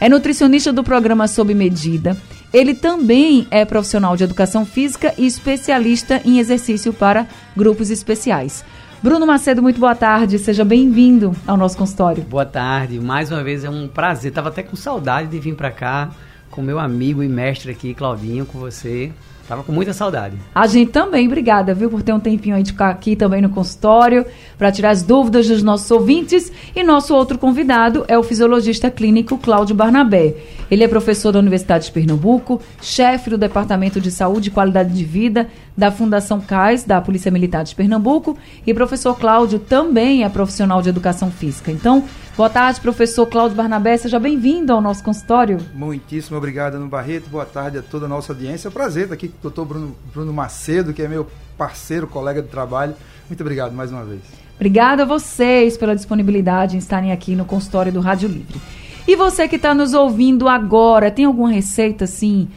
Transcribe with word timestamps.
É 0.00 0.08
nutricionista 0.08 0.72
do 0.72 0.84
programa 0.84 1.26
Sob 1.26 1.54
Medida. 1.54 2.16
Ele 2.52 2.74
também 2.74 3.46
é 3.50 3.64
profissional 3.64 4.16
de 4.16 4.24
educação 4.24 4.64
física 4.64 5.12
e 5.18 5.26
especialista 5.26 6.20
em 6.24 6.38
exercício 6.38 6.92
para 6.92 7.26
grupos 7.56 7.90
especiais. 7.90 8.64
Bruno 9.02 9.26
Macedo, 9.26 9.62
muito 9.62 9.78
boa 9.78 9.94
tarde. 9.94 10.38
Seja 10.38 10.64
bem-vindo 10.64 11.34
ao 11.46 11.56
nosso 11.56 11.76
consultório. 11.76 12.22
Boa 12.24 12.46
tarde. 12.46 12.98
Mais 12.98 13.30
uma 13.30 13.42
vez 13.42 13.62
é 13.62 13.70
um 13.70 13.88
prazer. 13.88 14.32
Tava 14.32 14.48
até 14.48 14.62
com 14.62 14.74
saudade 14.74 15.28
de 15.28 15.38
vir 15.38 15.54
para 15.54 15.70
cá 15.70 16.10
com 16.50 16.62
meu 16.62 16.78
amigo 16.78 17.22
e 17.22 17.28
mestre 17.28 17.70
aqui, 17.70 17.94
Claudinho, 17.94 18.46
com 18.46 18.58
você. 18.58 19.12
Tava 19.48 19.62
com 19.62 19.70
muita 19.70 19.92
saudade. 19.92 20.36
A 20.52 20.66
gente 20.66 20.90
também, 20.90 21.26
obrigada, 21.26 21.72
viu, 21.72 21.88
por 21.88 22.02
ter 22.02 22.12
um 22.12 22.18
tempinho 22.18 22.56
aí 22.56 22.64
de 22.64 22.72
ficar 22.72 22.90
aqui 22.90 23.14
também 23.14 23.40
no 23.40 23.48
consultório 23.48 24.26
para 24.58 24.72
tirar 24.72 24.90
as 24.90 25.02
dúvidas 25.02 25.46
dos 25.46 25.62
nossos 25.62 25.88
ouvintes. 25.88 26.50
E 26.74 26.82
nosso 26.82 27.14
outro 27.14 27.38
convidado 27.38 28.04
é 28.08 28.18
o 28.18 28.24
fisiologista 28.24 28.90
clínico 28.90 29.38
Cláudio 29.38 29.76
Barnabé. 29.76 30.34
Ele 30.68 30.82
é 30.82 30.88
professor 30.88 31.30
da 31.30 31.38
Universidade 31.38 31.84
de 31.84 31.92
Pernambuco, 31.92 32.60
chefe 32.82 33.30
do 33.30 33.38
Departamento 33.38 34.00
de 34.00 34.10
Saúde 34.10 34.48
e 34.48 34.52
Qualidade 34.52 34.92
de 34.92 35.04
Vida 35.04 35.48
da 35.76 35.92
Fundação 35.92 36.40
CAIS, 36.40 36.82
da 36.82 37.00
Polícia 37.00 37.30
Militar 37.30 37.62
de 37.62 37.72
Pernambuco. 37.72 38.36
E 38.66 38.74
professor 38.74 39.16
Cláudio 39.16 39.60
também 39.60 40.24
é 40.24 40.28
profissional 40.28 40.82
de 40.82 40.88
educação 40.88 41.30
física. 41.30 41.70
Então, 41.70 42.02
Boa 42.36 42.50
tarde, 42.50 42.82
professor 42.82 43.24
Cláudio 43.24 43.56
Barnabé. 43.56 43.96
Seja 43.96 44.18
bem-vindo 44.18 44.70
ao 44.70 44.78
nosso 44.78 45.02
consultório. 45.02 45.56
Muitíssimo 45.72 46.36
obrigado, 46.36 46.74
Ana 46.74 46.84
Barreto. 46.84 47.30
Boa 47.30 47.46
tarde 47.46 47.78
a 47.78 47.82
toda 47.82 48.04
a 48.04 48.08
nossa 48.10 48.34
audiência. 48.34 48.68
É 48.68 48.70
um 48.70 48.72
prazer 48.72 49.04
estar 49.04 49.14
aqui 49.14 49.28
com 49.28 49.38
o 49.38 49.40
doutor 49.40 49.64
Bruno, 49.64 49.96
Bruno 50.12 50.34
Macedo, 50.34 50.92
que 50.92 51.00
é 51.00 51.08
meu 51.08 51.26
parceiro, 51.56 52.06
colega 52.06 52.42
de 52.42 52.48
trabalho. 52.48 52.94
Muito 53.26 53.40
obrigado 53.40 53.72
mais 53.72 53.90
uma 53.90 54.04
vez. 54.04 54.20
Obrigada 54.54 55.04
a 55.04 55.06
vocês 55.06 55.78
pela 55.78 55.96
disponibilidade 55.96 56.76
em 56.76 56.78
estarem 56.78 57.10
aqui 57.10 57.34
no 57.34 57.46
consultório 57.46 57.90
do 57.90 58.00
Rádio 58.00 58.28
Livre. 58.28 58.60
E 59.08 59.16
você 59.16 59.48
que 59.48 59.56
está 59.56 59.74
nos 59.74 59.94
ouvindo 59.94 60.46
agora, 60.46 61.10
tem 61.10 61.24
alguma 61.24 61.50
receita 61.50 62.04
assim 62.04 62.48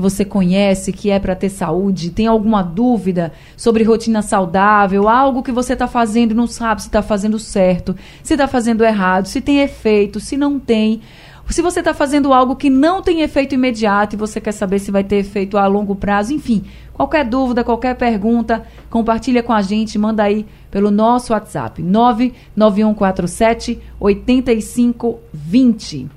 que 0.00 0.02
você 0.02 0.24
conhece, 0.24 0.92
que 0.92 1.10
é 1.10 1.18
para 1.18 1.36
ter 1.36 1.50
saúde, 1.50 2.10
tem 2.10 2.26
alguma 2.26 2.62
dúvida 2.62 3.32
sobre 3.54 3.84
rotina 3.84 4.22
saudável, 4.22 5.08
algo 5.08 5.42
que 5.42 5.52
você 5.52 5.74
está 5.74 5.86
fazendo 5.86 6.30
e 6.30 6.34
não 6.34 6.46
sabe 6.46 6.80
se 6.80 6.88
está 6.88 7.02
fazendo 7.02 7.38
certo, 7.38 7.94
se 8.22 8.32
está 8.32 8.48
fazendo 8.48 8.82
errado, 8.82 9.26
se 9.26 9.42
tem 9.42 9.60
efeito, 9.60 10.18
se 10.18 10.38
não 10.38 10.58
tem. 10.58 11.02
Se 11.50 11.60
você 11.60 11.80
está 11.80 11.92
fazendo 11.92 12.32
algo 12.32 12.56
que 12.56 12.70
não 12.70 13.02
tem 13.02 13.20
efeito 13.22 13.54
imediato 13.54 14.14
e 14.14 14.18
você 14.18 14.40
quer 14.40 14.52
saber 14.52 14.78
se 14.78 14.90
vai 14.90 15.04
ter 15.04 15.16
efeito 15.16 15.58
a 15.58 15.66
longo 15.66 15.96
prazo, 15.96 16.32
enfim, 16.32 16.64
qualquer 16.94 17.24
dúvida, 17.24 17.64
qualquer 17.64 17.96
pergunta, 17.96 18.62
compartilha 18.88 19.42
com 19.42 19.52
a 19.52 19.60
gente, 19.60 19.98
manda 19.98 20.22
aí 20.22 20.46
pelo 20.70 20.90
nosso 20.90 21.32
WhatsApp 21.32 21.82
99147 21.82 23.80
8520. 23.98 26.08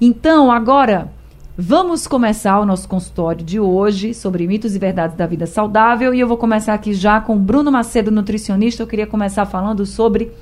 Então, 0.00 0.50
agora 0.50 1.12
Vamos 1.56 2.06
começar 2.06 2.58
o 2.60 2.64
nosso 2.64 2.88
consultório 2.88 3.44
de 3.44 3.60
hoje 3.60 4.14
sobre 4.14 4.46
mitos 4.46 4.74
e 4.74 4.78
verdades 4.78 5.14
da 5.14 5.26
vida 5.26 5.44
saudável. 5.46 6.14
E 6.14 6.18
eu 6.18 6.26
vou 6.26 6.38
começar 6.38 6.72
aqui 6.72 6.94
já 6.94 7.20
com 7.20 7.38
Bruno 7.38 7.70
Macedo, 7.70 8.10
nutricionista. 8.10 8.82
Eu 8.82 8.86
queria 8.86 9.06
começar 9.06 9.44
falando 9.44 9.84
sobre 9.84 10.32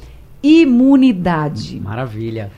imunidade. 0.41 1.81
Maravilha. 1.81 2.53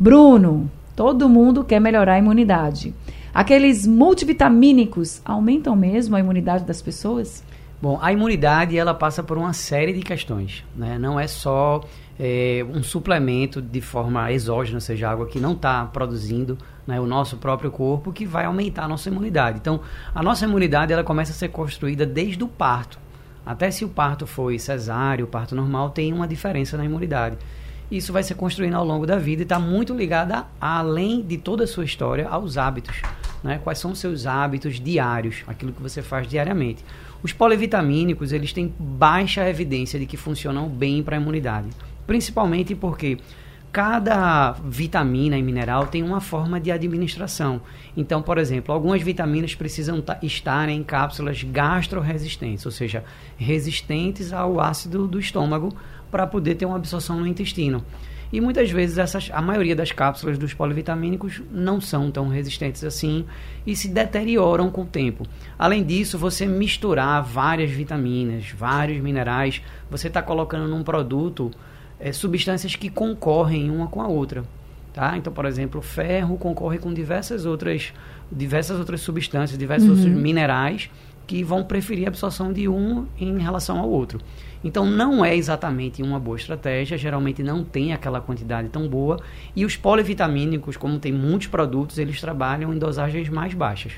Bruno, 0.00 0.68
todo 0.96 1.28
mundo 1.28 1.62
quer 1.62 1.80
melhorar 1.80 2.14
a 2.14 2.18
imunidade. 2.18 2.92
Aqueles 3.32 3.86
multivitamínicos 3.86 5.22
aumentam 5.24 5.76
mesmo 5.76 6.16
a 6.16 6.20
imunidade 6.20 6.64
das 6.64 6.82
pessoas? 6.82 7.44
Bom, 7.80 8.00
a 8.02 8.12
imunidade 8.12 8.76
ela 8.76 8.94
passa 8.94 9.22
por 9.22 9.38
uma 9.38 9.52
série 9.52 9.92
de 9.92 10.00
questões, 10.00 10.64
né? 10.76 10.98
Não 10.98 11.20
é 11.20 11.28
só 11.28 11.80
é, 12.18 12.66
um 12.68 12.82
suplemento 12.82 13.62
de 13.62 13.80
forma 13.80 14.32
exógena, 14.32 14.78
ou 14.78 14.80
seja, 14.80 15.08
água 15.08 15.26
que 15.26 15.38
não 15.38 15.52
está 15.52 15.84
produzindo 15.86 16.58
né, 16.86 17.00
o 17.00 17.06
nosso 17.06 17.36
próprio 17.36 17.70
corpo, 17.70 18.12
que 18.12 18.26
vai 18.26 18.44
aumentar 18.44 18.84
a 18.84 18.88
nossa 18.88 19.08
imunidade. 19.08 19.58
Então, 19.58 19.80
a 20.14 20.22
nossa 20.22 20.44
imunidade 20.44 20.92
ela 20.92 21.04
começa 21.04 21.32
a 21.32 21.34
ser 21.34 21.48
construída 21.48 22.04
desde 22.04 22.42
o 22.42 22.48
parto. 22.48 22.98
Até 23.44 23.70
se 23.70 23.84
o 23.84 23.88
parto 23.88 24.26
foi 24.26 24.58
cesáreo, 24.58 25.26
o 25.26 25.28
parto 25.28 25.54
normal, 25.54 25.90
tem 25.90 26.12
uma 26.12 26.28
diferença 26.28 26.76
na 26.76 26.84
imunidade. 26.84 27.36
Isso 27.90 28.12
vai 28.12 28.22
ser 28.22 28.34
construindo 28.34 28.74
ao 28.74 28.84
longo 28.84 29.06
da 29.06 29.18
vida 29.18 29.42
e 29.42 29.44
está 29.44 29.58
muito 29.58 29.94
ligada, 29.94 30.46
além 30.60 31.20
de 31.20 31.36
toda 31.36 31.64
a 31.64 31.66
sua 31.66 31.84
história, 31.84 32.26
aos 32.28 32.56
hábitos. 32.56 33.02
Né? 33.42 33.60
Quais 33.62 33.78
são 33.78 33.90
os 33.90 33.98
seus 33.98 34.26
hábitos 34.26 34.80
diários, 34.80 35.42
aquilo 35.46 35.72
que 35.72 35.82
você 35.82 36.00
faz 36.00 36.26
diariamente. 36.26 36.84
Os 37.22 37.32
polivitamínicos, 37.32 38.32
eles 38.32 38.52
têm 38.52 38.72
baixa 38.78 39.48
evidência 39.48 39.98
de 39.98 40.06
que 40.06 40.16
funcionam 40.16 40.68
bem 40.68 41.02
para 41.02 41.16
a 41.16 41.20
imunidade. 41.20 41.68
Principalmente 42.06 42.74
porque 42.74 43.18
cada 43.72 44.52
vitamina 44.52 45.38
e 45.38 45.42
mineral 45.42 45.86
tem 45.86 46.02
uma 46.02 46.20
forma 46.20 46.60
de 46.60 46.70
administração. 46.70 47.62
Então, 47.96 48.20
por 48.20 48.36
exemplo, 48.36 48.72
algumas 48.72 49.00
vitaminas 49.00 49.54
precisam 49.54 50.04
estar 50.22 50.68
em 50.68 50.82
cápsulas 50.82 51.42
gastroresistentes, 51.42 52.66
ou 52.66 52.72
seja, 52.72 53.02
resistentes 53.38 54.30
ao 54.30 54.60
ácido 54.60 55.08
do 55.08 55.18
estômago 55.18 55.74
para 56.10 56.26
poder 56.26 56.56
ter 56.56 56.66
uma 56.66 56.76
absorção 56.76 57.18
no 57.18 57.26
intestino. 57.26 57.82
E 58.30 58.40
muitas 58.40 58.70
vezes 58.70 58.98
essas, 58.98 59.30
a 59.32 59.40
maioria 59.40 59.76
das 59.76 59.92
cápsulas 59.92 60.38
dos 60.38 60.52
polivitamínicos 60.54 61.42
não 61.50 61.80
são 61.80 62.10
tão 62.10 62.28
resistentes 62.28 62.84
assim 62.84 63.26
e 63.66 63.74
se 63.76 63.88
deterioram 63.88 64.70
com 64.70 64.82
o 64.82 64.86
tempo. 64.86 65.26
Além 65.58 65.82
disso, 65.82 66.18
você 66.18 66.46
misturar 66.46 67.22
várias 67.22 67.70
vitaminas, 67.70 68.50
vários 68.50 69.02
minerais, 69.02 69.62
você 69.90 70.08
está 70.08 70.22
colocando 70.22 70.66
num 70.66 70.82
produto 70.82 71.50
é, 72.02 72.12
substâncias 72.12 72.74
que 72.74 72.90
concorrem 72.90 73.70
uma 73.70 73.86
com 73.86 74.02
a 74.02 74.08
outra. 74.08 74.44
Tá? 74.92 75.16
Então, 75.16 75.32
por 75.32 75.46
exemplo, 75.46 75.80
o 75.80 75.82
ferro 75.82 76.36
concorre 76.36 76.78
com 76.78 76.92
diversas 76.92 77.46
outras, 77.46 77.94
diversas 78.30 78.78
outras 78.78 79.00
substâncias, 79.00 79.58
diversos 79.58 79.88
uhum. 79.88 79.94
outros 79.94 80.12
minerais 80.12 80.90
que 81.26 81.42
vão 81.42 81.64
preferir 81.64 82.06
a 82.06 82.08
absorção 82.08 82.52
de 82.52 82.68
um 82.68 83.06
em 83.18 83.38
relação 83.38 83.78
ao 83.78 83.88
outro. 83.88 84.20
Então 84.64 84.84
não 84.84 85.24
é 85.24 85.34
exatamente 85.34 86.02
uma 86.02 86.20
boa 86.20 86.36
estratégia, 86.36 86.98
geralmente 86.98 87.42
não 87.42 87.64
tem 87.64 87.92
aquela 87.92 88.20
quantidade 88.20 88.68
tão 88.68 88.86
boa 88.86 89.18
e 89.56 89.64
os 89.64 89.76
polivitamínicos, 89.76 90.76
como 90.76 90.98
tem 90.98 91.12
muitos 91.12 91.46
produtos, 91.46 91.98
eles 91.98 92.20
trabalham 92.20 92.74
em 92.74 92.78
dosagens 92.78 93.28
mais 93.28 93.54
baixas. 93.54 93.92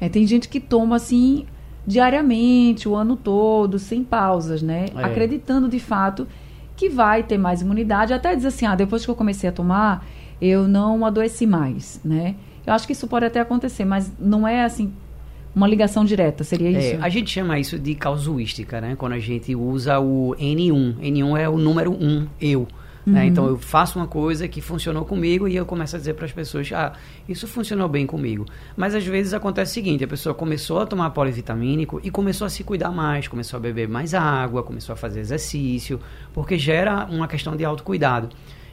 É, 0.00 0.08
tem 0.08 0.26
gente 0.26 0.48
que 0.48 0.60
toma 0.60 0.96
assim 0.96 1.46
diariamente, 1.86 2.88
o 2.88 2.94
ano 2.94 3.16
todo, 3.16 3.78
sem 3.78 4.04
pausas, 4.04 4.62
né? 4.62 4.86
É. 4.94 5.04
Acreditando 5.04 5.68
de 5.68 5.80
fato 5.80 6.28
que 6.80 6.88
vai 6.88 7.22
ter 7.22 7.36
mais 7.36 7.60
imunidade, 7.60 8.14
até 8.14 8.34
diz 8.34 8.46
assim, 8.46 8.64
ah, 8.64 8.74
depois 8.74 9.04
que 9.04 9.10
eu 9.10 9.14
comecei 9.14 9.50
a 9.50 9.52
tomar, 9.52 10.02
eu 10.40 10.66
não 10.66 11.04
adoeci 11.04 11.46
mais, 11.46 12.00
né? 12.02 12.36
Eu 12.66 12.72
acho 12.72 12.86
que 12.86 12.94
isso 12.94 13.06
pode 13.06 13.26
até 13.26 13.38
acontecer, 13.38 13.84
mas 13.84 14.10
não 14.18 14.48
é 14.48 14.64
assim 14.64 14.90
uma 15.54 15.68
ligação 15.68 16.06
direta, 16.06 16.42
seria 16.42 16.68
é, 16.68 16.70
isso? 16.70 17.02
É, 17.02 17.04
a 17.04 17.10
gente 17.10 17.30
chama 17.30 17.58
isso 17.58 17.78
de 17.78 17.94
causuística, 17.94 18.80
né? 18.80 18.96
Quando 18.96 19.12
a 19.12 19.18
gente 19.18 19.54
usa 19.54 20.00
o 20.00 20.34
N1. 20.38 20.96
N1 21.00 21.38
é 21.38 21.48
o 21.50 21.58
número 21.58 21.92
1, 21.92 22.26
eu. 22.40 22.66
Né? 23.06 23.12
Uhum. 23.12 23.12
Né? 23.12 23.26
Então 23.26 23.46
eu 23.46 23.58
faço 23.58 23.98
uma 23.98 24.06
coisa 24.06 24.46
que 24.48 24.60
funcionou 24.60 25.04
comigo 25.04 25.48
e 25.48 25.56
eu 25.56 25.66
começo 25.66 25.96
a 25.96 25.98
dizer 25.98 26.14
para 26.14 26.26
as 26.26 26.32
pessoas, 26.32 26.70
ah, 26.72 26.92
isso 27.28 27.46
funcionou 27.46 27.88
bem 27.88 28.06
comigo. 28.06 28.46
Mas 28.76 28.94
às 28.94 29.04
vezes 29.04 29.34
acontece 29.34 29.72
o 29.72 29.74
seguinte, 29.74 30.04
a 30.04 30.08
pessoa 30.08 30.34
começou 30.34 30.80
a 30.80 30.86
tomar 30.86 31.10
polivitamínico 31.10 32.00
e 32.02 32.10
começou 32.10 32.46
a 32.46 32.50
se 32.50 32.64
cuidar 32.64 32.90
mais, 32.90 33.28
começou 33.28 33.56
a 33.56 33.60
beber 33.60 33.88
mais 33.88 34.14
água, 34.14 34.62
começou 34.62 34.92
a 34.92 34.96
fazer 34.96 35.20
exercício, 35.20 36.00
porque 36.32 36.58
gera 36.58 37.06
uma 37.06 37.26
questão 37.26 37.56
de 37.56 37.64
autocuidado. 37.64 38.28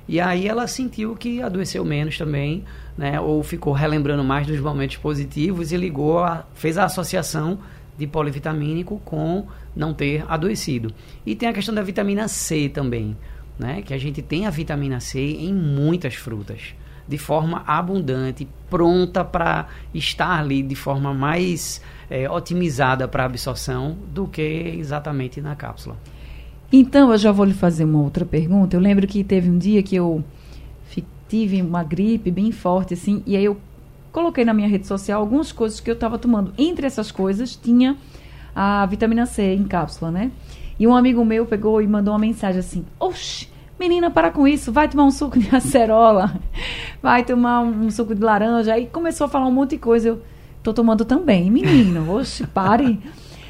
E 0.07 0.21
aí 0.21 0.47
ela 0.47 0.67
sentiu 0.67 1.15
que 1.15 1.41
adoeceu 1.41 1.83
menos 1.83 2.17
também, 2.17 2.63
né? 2.97 3.19
Ou 3.19 3.43
ficou 3.43 3.73
relembrando 3.73 4.23
mais 4.23 4.47
dos 4.47 4.59
momentos 4.59 4.95
positivos 4.95 5.73
e 5.73 5.77
ligou, 5.77 6.19
a, 6.19 6.45
fez 6.53 6.77
a 6.77 6.85
associação 6.85 7.59
de 7.97 8.07
polivitamínico 8.07 9.01
com 9.03 9.47
não 9.75 9.93
ter 9.93 10.23
adoecido. 10.29 10.93
E 11.25 11.35
tem 11.35 11.49
a 11.49 11.53
questão 11.53 11.75
da 11.75 11.81
vitamina 11.81 12.27
C 12.27 12.69
também, 12.69 13.17
né? 13.57 13.81
Que 13.81 13.93
a 13.93 13.97
gente 13.97 14.21
tem 14.21 14.45
a 14.45 14.49
vitamina 14.49 14.99
C 14.99 15.19
em 15.19 15.53
muitas 15.53 16.15
frutas, 16.15 16.75
de 17.07 17.17
forma 17.17 17.63
abundante, 17.65 18.47
pronta 18.69 19.23
para 19.23 19.67
estar 19.93 20.39
ali 20.39 20.61
de 20.61 20.75
forma 20.75 21.13
mais 21.13 21.81
é, 22.09 22.29
otimizada 22.29 23.07
para 23.07 23.25
absorção 23.25 23.97
do 24.13 24.27
que 24.27 24.41
exatamente 24.77 25.41
na 25.41 25.55
cápsula. 25.55 25.97
Então, 26.71 27.11
eu 27.11 27.17
já 27.17 27.31
vou 27.31 27.45
lhe 27.45 27.53
fazer 27.53 27.85
uma 27.85 28.01
outra 28.01 28.25
pergunta. 28.25 28.75
Eu 28.75 28.81
lembro 28.81 29.07
que 29.07 29.23
teve 29.23 29.49
um 29.49 29.57
dia 29.57 29.81
que 29.81 29.95
eu 29.95 30.23
tive 31.27 31.61
uma 31.61 31.83
gripe 31.83 32.31
bem 32.31 32.51
forte, 32.51 32.93
assim, 32.93 33.21
e 33.25 33.35
aí 33.35 33.45
eu 33.45 33.57
coloquei 34.11 34.45
na 34.45 34.53
minha 34.53 34.67
rede 34.67 34.87
social 34.87 35.21
algumas 35.21 35.51
coisas 35.51 35.79
que 35.79 35.89
eu 35.89 35.93
estava 35.93 36.17
tomando. 36.17 36.53
Entre 36.57 36.87
essas 36.87 37.11
coisas, 37.11 37.55
tinha 37.55 37.97
a 38.55 38.85
vitamina 38.85 39.25
C 39.25 39.53
em 39.53 39.65
cápsula, 39.65 40.09
né? 40.09 40.31
E 40.79 40.85
um 40.85 40.95
amigo 40.95 41.23
meu 41.25 41.45
pegou 41.45 41.81
e 41.81 41.87
mandou 41.87 42.13
uma 42.13 42.19
mensagem 42.19 42.59
assim: 42.59 42.85
Oxi, 42.99 43.49
menina, 43.79 44.11
para 44.11 44.31
com 44.31 44.47
isso, 44.47 44.71
vai 44.71 44.87
tomar 44.87 45.05
um 45.05 45.11
suco 45.11 45.39
de 45.39 45.49
acerola, 45.55 46.39
vai 47.01 47.23
tomar 47.23 47.61
um, 47.61 47.89
suco 47.89 48.13
de 48.13 48.21
laranja. 48.21 48.73
Aí 48.73 48.87
começou 48.87 49.25
a 49.25 49.29
falar 49.29 49.47
um 49.47 49.51
monte 49.51 49.71
de 49.71 49.77
coisa. 49.77 50.09
Eu 50.09 50.21
tô 50.61 50.73
tomando 50.73 51.05
também, 51.05 51.49
menino, 51.49 52.13
oxi, 52.13 52.45
pare. 52.45 52.99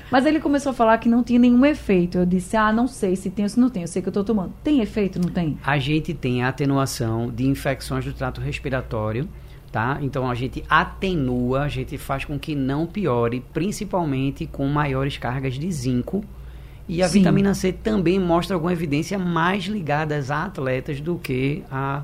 Mas 0.10 0.26
ele 0.26 0.40
começou 0.40 0.70
a 0.70 0.74
falar 0.74 0.98
que 1.00 1.10
não 1.10 1.22
tinha 1.22 1.40
nenhum 1.40 1.66
efeito. 1.66 2.18
Eu 2.18 2.26
disse, 2.26 2.56
ah, 2.56 2.72
não 2.72 2.88
sei 2.88 3.16
se 3.16 3.30
tem 3.30 3.44
ou 3.44 3.50
se 3.50 3.60
não 3.60 3.70
tem. 3.70 3.84
Eu 3.84 3.88
sei 3.88 4.02
que 4.02 4.08
eu 4.08 4.12
estou 4.12 4.24
tomando. 4.24 4.54
Tem 4.64 4.80
efeito, 4.80 5.20
não 5.20 5.30
tem? 5.30 5.58
A 5.62 5.78
gente 5.78 6.14
tem 6.14 6.44
atenuação 6.44 7.30
de 7.30 7.46
infecções 7.46 8.06
do 8.06 8.14
trato 8.14 8.40
respiratório, 8.40 9.28
tá? 9.70 9.98
Então 10.02 10.30
a 10.30 10.34
gente 10.34 10.64
atenua, 10.70 11.64
a 11.64 11.68
gente 11.68 11.98
faz 11.98 12.24
com 12.24 12.40
que 12.40 12.56
não 12.56 12.86
piore, 12.86 13.44
principalmente 13.52 14.46
com 14.46 14.66
maiores 14.68 15.18
cargas 15.18 15.56
de 15.56 15.70
zinco. 15.70 16.24
E 16.88 17.02
a 17.04 17.08
Sim. 17.08 17.20
vitamina 17.20 17.54
C 17.54 17.72
também 17.72 18.20
mostra 18.20 18.56
alguma 18.56 18.72
evidência 18.72 19.20
mais 19.20 19.66
ligadas 19.66 20.32
a 20.32 20.46
atletas 20.46 21.02
do 21.02 21.18
que 21.18 21.64
a 21.70 22.04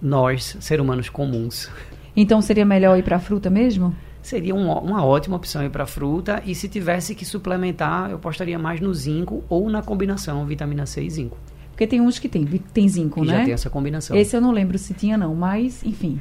nós, 0.00 0.56
seres 0.60 0.82
humanos 0.82 1.08
comuns. 1.08 1.70
Então 2.16 2.40
seria 2.40 2.64
melhor 2.64 2.98
ir 2.98 3.02
para 3.02 3.16
a 3.16 3.20
fruta 3.20 3.50
mesmo? 3.50 3.94
seria 4.26 4.54
um, 4.54 4.72
uma 4.72 5.04
ótima 5.04 5.36
opção 5.36 5.68
para 5.70 5.86
fruta. 5.86 6.42
E 6.44 6.54
se 6.54 6.68
tivesse 6.68 7.14
que 7.14 7.24
suplementar, 7.24 8.10
eu 8.10 8.16
apostaria 8.16 8.58
mais 8.58 8.80
no 8.80 8.92
zinco 8.92 9.44
ou 9.48 9.70
na 9.70 9.82
combinação 9.82 10.44
vitamina 10.44 10.84
C 10.84 11.02
e 11.02 11.10
zinco. 11.10 11.38
Porque 11.70 11.86
tem 11.86 12.00
uns 12.00 12.18
que 12.18 12.28
tem, 12.28 12.44
tem 12.44 12.88
zinco, 12.88 13.20
que 13.20 13.26
né? 13.26 13.38
Já 13.38 13.44
tem 13.44 13.54
essa 13.54 13.70
combinação. 13.70 14.16
Esse 14.16 14.36
eu 14.36 14.40
não 14.40 14.50
lembro 14.50 14.78
se 14.78 14.94
tinha, 14.94 15.16
não, 15.16 15.34
mas, 15.34 15.84
enfim. 15.84 16.20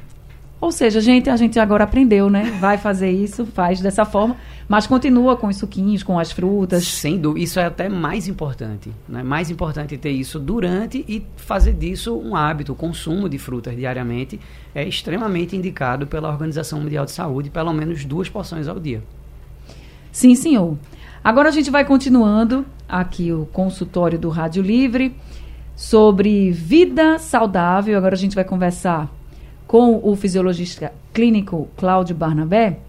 Ou 0.66 0.72
seja, 0.72 1.00
gente, 1.00 1.30
a 1.30 1.38
gente 1.38 1.60
agora 1.60 1.84
aprendeu, 1.84 2.28
né? 2.28 2.58
Vai 2.60 2.80
fazer 2.80 3.12
isso, 3.12 3.46
faz 3.46 3.80
dessa 3.80 4.04
forma, 4.04 4.36
mas 4.68 4.88
continua 4.88 5.38
com 5.38 5.46
os 5.46 5.58
suquinhos, 5.58 6.02
com 6.02 6.18
as 6.18 6.32
frutas. 6.32 6.88
Sem 6.88 7.20
dúvida, 7.20 7.44
isso 7.44 7.60
é 7.60 7.66
até 7.66 7.88
mais 7.88 8.28
importante. 8.28 8.92
Né? 9.08 9.22
Mais 9.22 9.52
importante 9.52 9.96
ter 9.96 10.10
isso 10.10 10.40
durante 10.40 11.06
e 11.08 11.24
fazer 11.36 11.74
disso 11.74 12.18
um 12.18 12.36
hábito. 12.36 12.72
O 12.72 12.76
consumo 12.76 13.30
de 13.30 13.38
frutas 13.38 13.76
diariamente 13.76 14.40
é 14.74 14.84
extremamente 14.84 15.56
indicado 15.56 16.08
pela 16.08 16.30
Organização 16.30 16.82
Mundial 16.82 17.06
de 17.06 17.12
Saúde, 17.12 17.52
pelo 17.52 17.72
menos 17.72 18.04
duas 18.04 18.28
porções 18.28 18.68
ao 18.68 18.80
dia. 18.80 19.04
Sim, 20.12 20.34
senhor. 20.34 20.76
Agora 21.24 21.50
a 21.50 21.52
gente 21.52 21.70
vai 21.70 21.86
continuando 21.86 22.66
aqui 22.90 23.32
o 23.32 23.46
consultório 23.54 24.18
do 24.18 24.30
Rádio 24.30 24.64
Livre 24.64 25.16
sobre 25.76 26.50
vida 26.50 27.20
saudável. 27.20 27.96
Agora 27.96 28.16
a 28.16 28.18
gente 28.18 28.34
vai 28.34 28.44
conversar 28.44 29.14
com 29.68 30.00
o 30.04 30.16
fisiologista 30.16 30.94
clínico 31.14 31.68
Cláudio 31.78 32.16
Barnabé. 32.16 32.80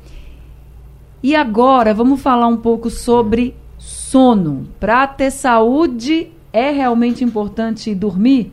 E 1.23 1.35
agora 1.35 1.95
vamos 1.95 2.21
falar 2.21 2.47
um 2.47 2.57
pouco 2.57 2.91
sobre 2.91 3.55
sono. 3.79 4.69
Para 4.79 5.07
ter 5.07 5.31
saúde, 5.31 6.31
é 6.53 6.71
realmente 6.71 7.25
importante 7.25 7.95
dormir? 7.95 8.53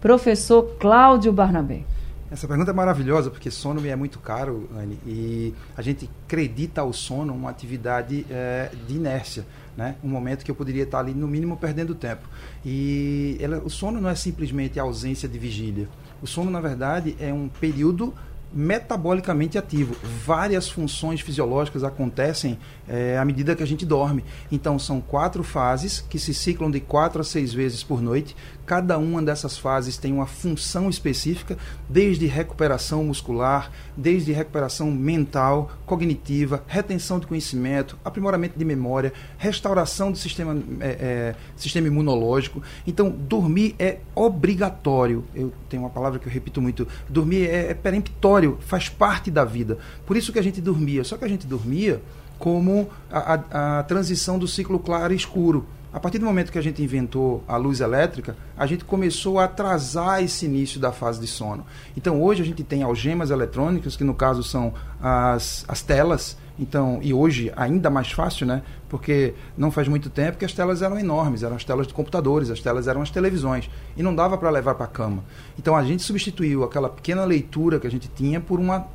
Professor 0.00 0.62
Cláudio 0.78 1.32
Barnabé. 1.32 1.82
Essa 2.30 2.46
pergunta 2.46 2.70
é 2.70 2.74
maravilhosa, 2.74 3.30
porque 3.30 3.50
sono 3.50 3.84
é 3.86 3.96
muito 3.96 4.18
caro, 4.18 4.68
Anne, 4.76 4.98
e 5.06 5.54
a 5.74 5.80
gente 5.80 6.10
acredita 6.26 6.82
ao 6.82 6.92
sono 6.92 7.32
uma 7.32 7.48
atividade 7.48 8.26
é, 8.28 8.70
de 8.86 8.96
inércia, 8.96 9.46
né? 9.74 9.96
um 10.04 10.08
momento 10.08 10.44
que 10.44 10.50
eu 10.50 10.54
poderia 10.54 10.82
estar 10.82 10.98
ali, 10.98 11.14
no 11.14 11.26
mínimo, 11.26 11.56
perdendo 11.56 11.94
tempo. 11.94 12.28
E 12.64 13.38
ela, 13.40 13.58
o 13.64 13.70
sono 13.70 13.98
não 13.98 14.10
é 14.10 14.14
simplesmente 14.14 14.78
a 14.78 14.82
ausência 14.82 15.26
de 15.26 15.38
vigília. 15.38 15.88
O 16.22 16.26
sono, 16.26 16.50
na 16.50 16.60
verdade, 16.60 17.16
é 17.20 17.32
um 17.32 17.48
período 17.48 18.14
metabolicamente 18.52 19.58
ativo. 19.58 19.94
Várias 20.24 20.68
funções 20.68 21.20
fisiológicas 21.20 21.84
acontecem 21.84 22.58
é, 22.88 23.18
à 23.18 23.24
medida 23.24 23.54
que 23.54 23.62
a 23.62 23.66
gente 23.66 23.84
dorme. 23.84 24.24
Então, 24.50 24.78
são 24.78 25.00
quatro 25.00 25.42
fases 25.44 26.00
que 26.00 26.18
se 26.18 26.32
ciclam 26.32 26.70
de 26.70 26.80
quatro 26.80 27.20
a 27.20 27.24
seis 27.24 27.52
vezes 27.52 27.82
por 27.82 28.00
noite. 28.00 28.34
Cada 28.68 28.98
uma 28.98 29.22
dessas 29.22 29.56
fases 29.56 29.96
tem 29.96 30.12
uma 30.12 30.26
função 30.26 30.90
específica, 30.90 31.56
desde 31.88 32.26
recuperação 32.26 33.02
muscular, 33.02 33.72
desde 33.96 34.30
recuperação 34.30 34.90
mental, 34.90 35.70
cognitiva, 35.86 36.62
retenção 36.66 37.18
de 37.18 37.26
conhecimento, 37.26 37.98
aprimoramento 38.04 38.58
de 38.58 38.64
memória, 38.66 39.10
restauração 39.38 40.12
do 40.12 40.18
sistema, 40.18 40.54
é, 40.80 40.88
é, 40.88 41.34
sistema 41.56 41.86
imunológico. 41.86 42.62
Então, 42.86 43.08
dormir 43.08 43.74
é 43.78 44.00
obrigatório. 44.14 45.24
Eu 45.34 45.50
tenho 45.70 45.84
uma 45.84 45.90
palavra 45.90 46.18
que 46.18 46.28
eu 46.28 46.30
repito 46.30 46.60
muito: 46.60 46.86
dormir 47.08 47.48
é, 47.48 47.70
é 47.70 47.74
peremptório, 47.74 48.58
faz 48.60 48.90
parte 48.90 49.30
da 49.30 49.46
vida. 49.46 49.78
Por 50.04 50.14
isso 50.14 50.30
que 50.30 50.38
a 50.38 50.42
gente 50.42 50.60
dormia. 50.60 51.04
Só 51.04 51.16
que 51.16 51.24
a 51.24 51.28
gente 51.28 51.46
dormia 51.46 52.02
como 52.38 52.90
a, 53.10 53.40
a, 53.50 53.78
a 53.78 53.82
transição 53.84 54.38
do 54.38 54.46
ciclo 54.46 54.78
claro 54.78 55.14
e 55.14 55.16
escuro. 55.16 55.66
A 55.90 55.98
partir 55.98 56.18
do 56.18 56.26
momento 56.26 56.52
que 56.52 56.58
a 56.58 56.62
gente 56.62 56.82
inventou 56.82 57.42
a 57.48 57.56
luz 57.56 57.80
elétrica, 57.80 58.36
a 58.56 58.66
gente 58.66 58.84
começou 58.84 59.38
a 59.38 59.44
atrasar 59.44 60.22
esse 60.22 60.44
início 60.44 60.78
da 60.78 60.92
fase 60.92 61.18
de 61.18 61.26
sono. 61.26 61.64
Então 61.96 62.22
hoje 62.22 62.42
a 62.42 62.44
gente 62.44 62.62
tem 62.62 62.82
algemas 62.82 63.30
eletrônicas, 63.30 63.96
que 63.96 64.04
no 64.04 64.14
caso 64.14 64.42
são 64.42 64.74
as, 65.00 65.64
as 65.66 65.80
telas, 65.80 66.36
então, 66.58 66.98
e 67.02 67.14
hoje 67.14 67.52
ainda 67.56 67.88
mais 67.88 68.10
fácil, 68.10 68.46
né? 68.46 68.62
Porque 68.88 69.34
não 69.56 69.70
faz 69.70 69.86
muito 69.86 70.10
tempo 70.10 70.38
que 70.38 70.44
as 70.44 70.52
telas 70.52 70.82
eram 70.82 70.98
enormes, 70.98 71.42
eram 71.42 71.54
as 71.54 71.64
telas 71.64 71.86
de 71.86 71.94
computadores, 71.94 72.50
as 72.50 72.60
telas 72.60 72.88
eram 72.88 73.00
as 73.00 73.10
televisões, 73.10 73.70
e 73.96 74.02
não 74.02 74.14
dava 74.14 74.36
para 74.36 74.50
levar 74.50 74.74
para 74.74 74.86
a 74.86 74.88
cama. 74.88 75.22
Então 75.58 75.76
a 75.76 75.84
gente 75.84 76.02
substituiu 76.02 76.64
aquela 76.64 76.88
pequena 76.88 77.24
leitura 77.24 77.78
que 77.78 77.86
a 77.86 77.90
gente 77.90 78.08
tinha 78.08 78.40
por, 78.40 78.58
uma 78.58 78.88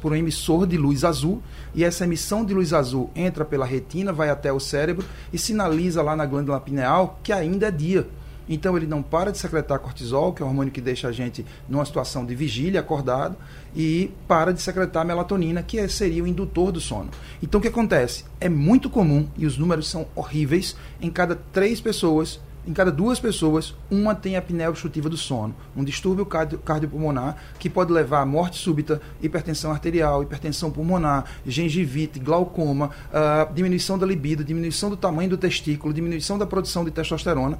por 0.00 0.12
um 0.12 0.16
emissor 0.16 0.66
de 0.66 0.78
luz 0.78 1.04
azul, 1.04 1.42
e 1.74 1.84
essa 1.84 2.04
emissão 2.04 2.44
de 2.44 2.54
luz 2.54 2.72
azul 2.72 3.10
entra 3.14 3.44
pela 3.44 3.66
retina, 3.66 4.12
vai 4.12 4.30
até 4.30 4.52
o 4.52 4.60
cérebro 4.60 5.04
e 5.32 5.38
sinaliza 5.38 6.02
lá 6.02 6.16
na 6.16 6.24
glândula 6.24 6.60
pineal 6.60 7.18
que 7.22 7.32
ainda 7.32 7.68
é 7.68 7.70
dia. 7.70 8.08
Então 8.50 8.76
ele 8.76 8.86
não 8.86 9.00
para 9.00 9.30
de 9.30 9.38
secretar 9.38 9.78
cortisol, 9.78 10.32
que 10.32 10.42
é 10.42 10.44
o 10.44 10.48
hormônio 10.48 10.72
que 10.72 10.80
deixa 10.80 11.06
a 11.06 11.12
gente 11.12 11.46
numa 11.68 11.84
situação 11.84 12.26
de 12.26 12.34
vigília, 12.34 12.80
acordado, 12.80 13.36
e 13.74 14.10
para 14.26 14.52
de 14.52 14.60
secretar 14.60 15.06
melatonina, 15.06 15.62
que 15.62 15.78
é, 15.78 15.86
seria 15.86 16.24
o 16.24 16.26
indutor 16.26 16.72
do 16.72 16.80
sono. 16.80 17.10
Então 17.40 17.60
o 17.60 17.62
que 17.62 17.68
acontece? 17.68 18.24
É 18.40 18.48
muito 18.48 18.90
comum, 18.90 19.28
e 19.38 19.46
os 19.46 19.56
números 19.56 19.88
são 19.88 20.08
horríveis, 20.16 20.76
em 21.00 21.08
cada 21.08 21.36
três 21.36 21.80
pessoas 21.80 22.40
em 22.66 22.72
cada 22.74 22.92
duas 22.92 23.18
pessoas, 23.18 23.74
uma 23.90 24.14
tem 24.14 24.36
apneia 24.36 24.68
obstrutiva 24.68 25.08
do 25.08 25.16
sono, 25.16 25.54
um 25.74 25.82
distúrbio 25.82 26.26
cardio 26.26 26.58
cardiopulmonar 26.58 27.36
que 27.58 27.70
pode 27.70 27.90
levar 27.90 28.20
à 28.20 28.26
morte 28.26 28.58
súbita, 28.58 29.00
hipertensão 29.22 29.70
arterial, 29.72 30.22
hipertensão 30.22 30.70
pulmonar, 30.70 31.24
gengivite, 31.46 32.18
glaucoma, 32.18 32.90
uh, 33.08 33.52
diminuição 33.54 33.98
da 33.98 34.06
libido, 34.06 34.44
diminuição 34.44 34.90
do 34.90 34.96
tamanho 34.96 35.30
do 35.30 35.38
testículo, 35.38 35.94
diminuição 35.94 36.36
da 36.36 36.46
produção 36.46 36.84
de 36.84 36.90
testosterona. 36.90 37.58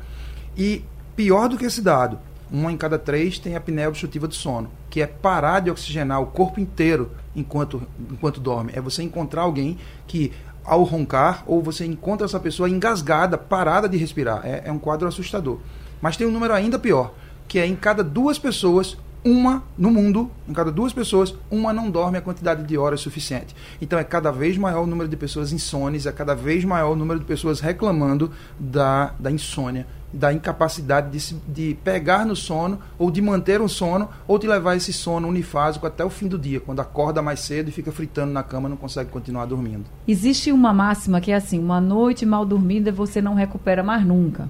E 0.57 0.85
pior 1.17 1.49
do 1.49 1.57
que 1.57 1.65
esse 1.65 1.81
dado, 1.81 2.19
uma 2.51 2.73
em 2.73 2.77
cada 2.77 2.99
três 2.99 3.39
tem 3.39 3.55
apneia 3.55 3.89
obstrutiva 3.89 4.27
do 4.27 4.35
sono, 4.35 4.71
que 4.89 5.01
é 5.01 5.07
parar 5.07 5.61
de 5.61 5.71
oxigenar 5.71 6.21
o 6.21 6.27
corpo 6.27 6.59
inteiro 6.59 7.11
enquanto, 7.35 7.83
enquanto 8.11 8.41
dorme. 8.41 8.73
É 8.75 8.81
você 8.81 9.03
encontrar 9.03 9.43
alguém 9.43 9.79
que, 10.07 10.33
ao 10.65 10.83
roncar, 10.83 11.45
ou 11.47 11.63
você 11.63 11.85
encontra 11.85 12.27
essa 12.27 12.41
pessoa 12.41 12.69
engasgada, 12.69 13.39
parada 13.39 13.89
de 13.89 13.97
respirar. 13.97 14.41
É, 14.45 14.63
é 14.67 14.73
um 14.73 14.79
quadro 14.79 15.07
assustador. 15.07 15.59
Mas 16.01 16.17
tem 16.17 16.27
um 16.27 16.33
número 16.33 16.53
ainda 16.53 16.79
pior, 16.79 17.15
que 17.47 17.59
é 17.59 17.67
em 17.67 17.77
cada 17.77 18.03
duas 18.03 18.39
pessoas, 18.39 18.97
uma 19.23 19.63
no 19.77 19.91
mundo, 19.91 20.31
em 20.49 20.53
cada 20.55 20.73
duas 20.73 20.93
pessoas, 20.93 21.35
uma 21.51 21.73
não 21.73 21.91
dorme 21.91 22.17
a 22.17 22.23
quantidade 22.23 22.65
de 22.65 22.79
horas 22.79 23.01
suficiente. 23.01 23.55
Então 23.81 23.99
é 23.99 24.05
cada 24.05 24.31
vez 24.33 24.57
maior 24.57 24.85
o 24.85 24.87
número 24.87 25.09
de 25.09 25.17
pessoas 25.17 25.53
insones, 25.53 26.07
é 26.07 26.13
cada 26.13 26.35
vez 26.35 26.65
maior 26.65 26.93
o 26.93 26.97
número 26.97 27.21
de 27.21 27.27
pessoas 27.27 27.61
reclamando 27.61 28.31
da, 28.59 29.13
da 29.19 29.31
insônia 29.31 29.87
da 30.13 30.33
incapacidade 30.33 31.11
de, 31.11 31.21
se, 31.21 31.37
de 31.47 31.77
pegar 31.85 32.27
no 32.27 32.35
sono, 32.35 32.79
ou 32.99 33.11
de 33.11 33.23
manter 33.23 33.61
um 33.61 33.69
sono, 33.69 34.09
ou 34.27 34.39
de 34.39 34.47
levar 34.47 34.77
esse 34.77 34.93
sono 34.93 35.29
unifásico 35.29 35.87
até 35.87 36.05
o 36.05 36.11
fim 36.11 36.27
do 36.27 36.39
dia, 36.39 36.61
quando 36.61 36.81
acorda 36.81 37.23
mais 37.23 37.41
cedo 37.41 37.69
e 37.69 37.73
fica 37.73 37.93
fritando 37.93 38.33
na 38.33 38.43
cama 38.43 38.69
não 38.69 38.77
consegue 38.77 39.11
continuar 39.11 39.47
dormindo. 39.47 39.85
Existe 40.07 40.53
uma 40.53 40.73
máxima 40.73 41.21
que 41.21 41.33
é 41.33 41.37
assim: 41.37 41.59
uma 41.59 41.81
noite 41.81 42.27
mal 42.27 42.45
dormida 42.45 42.93
você 42.93 43.21
não 43.21 43.35
recupera 43.35 43.83
mais 43.83 44.05
nunca. 44.05 44.49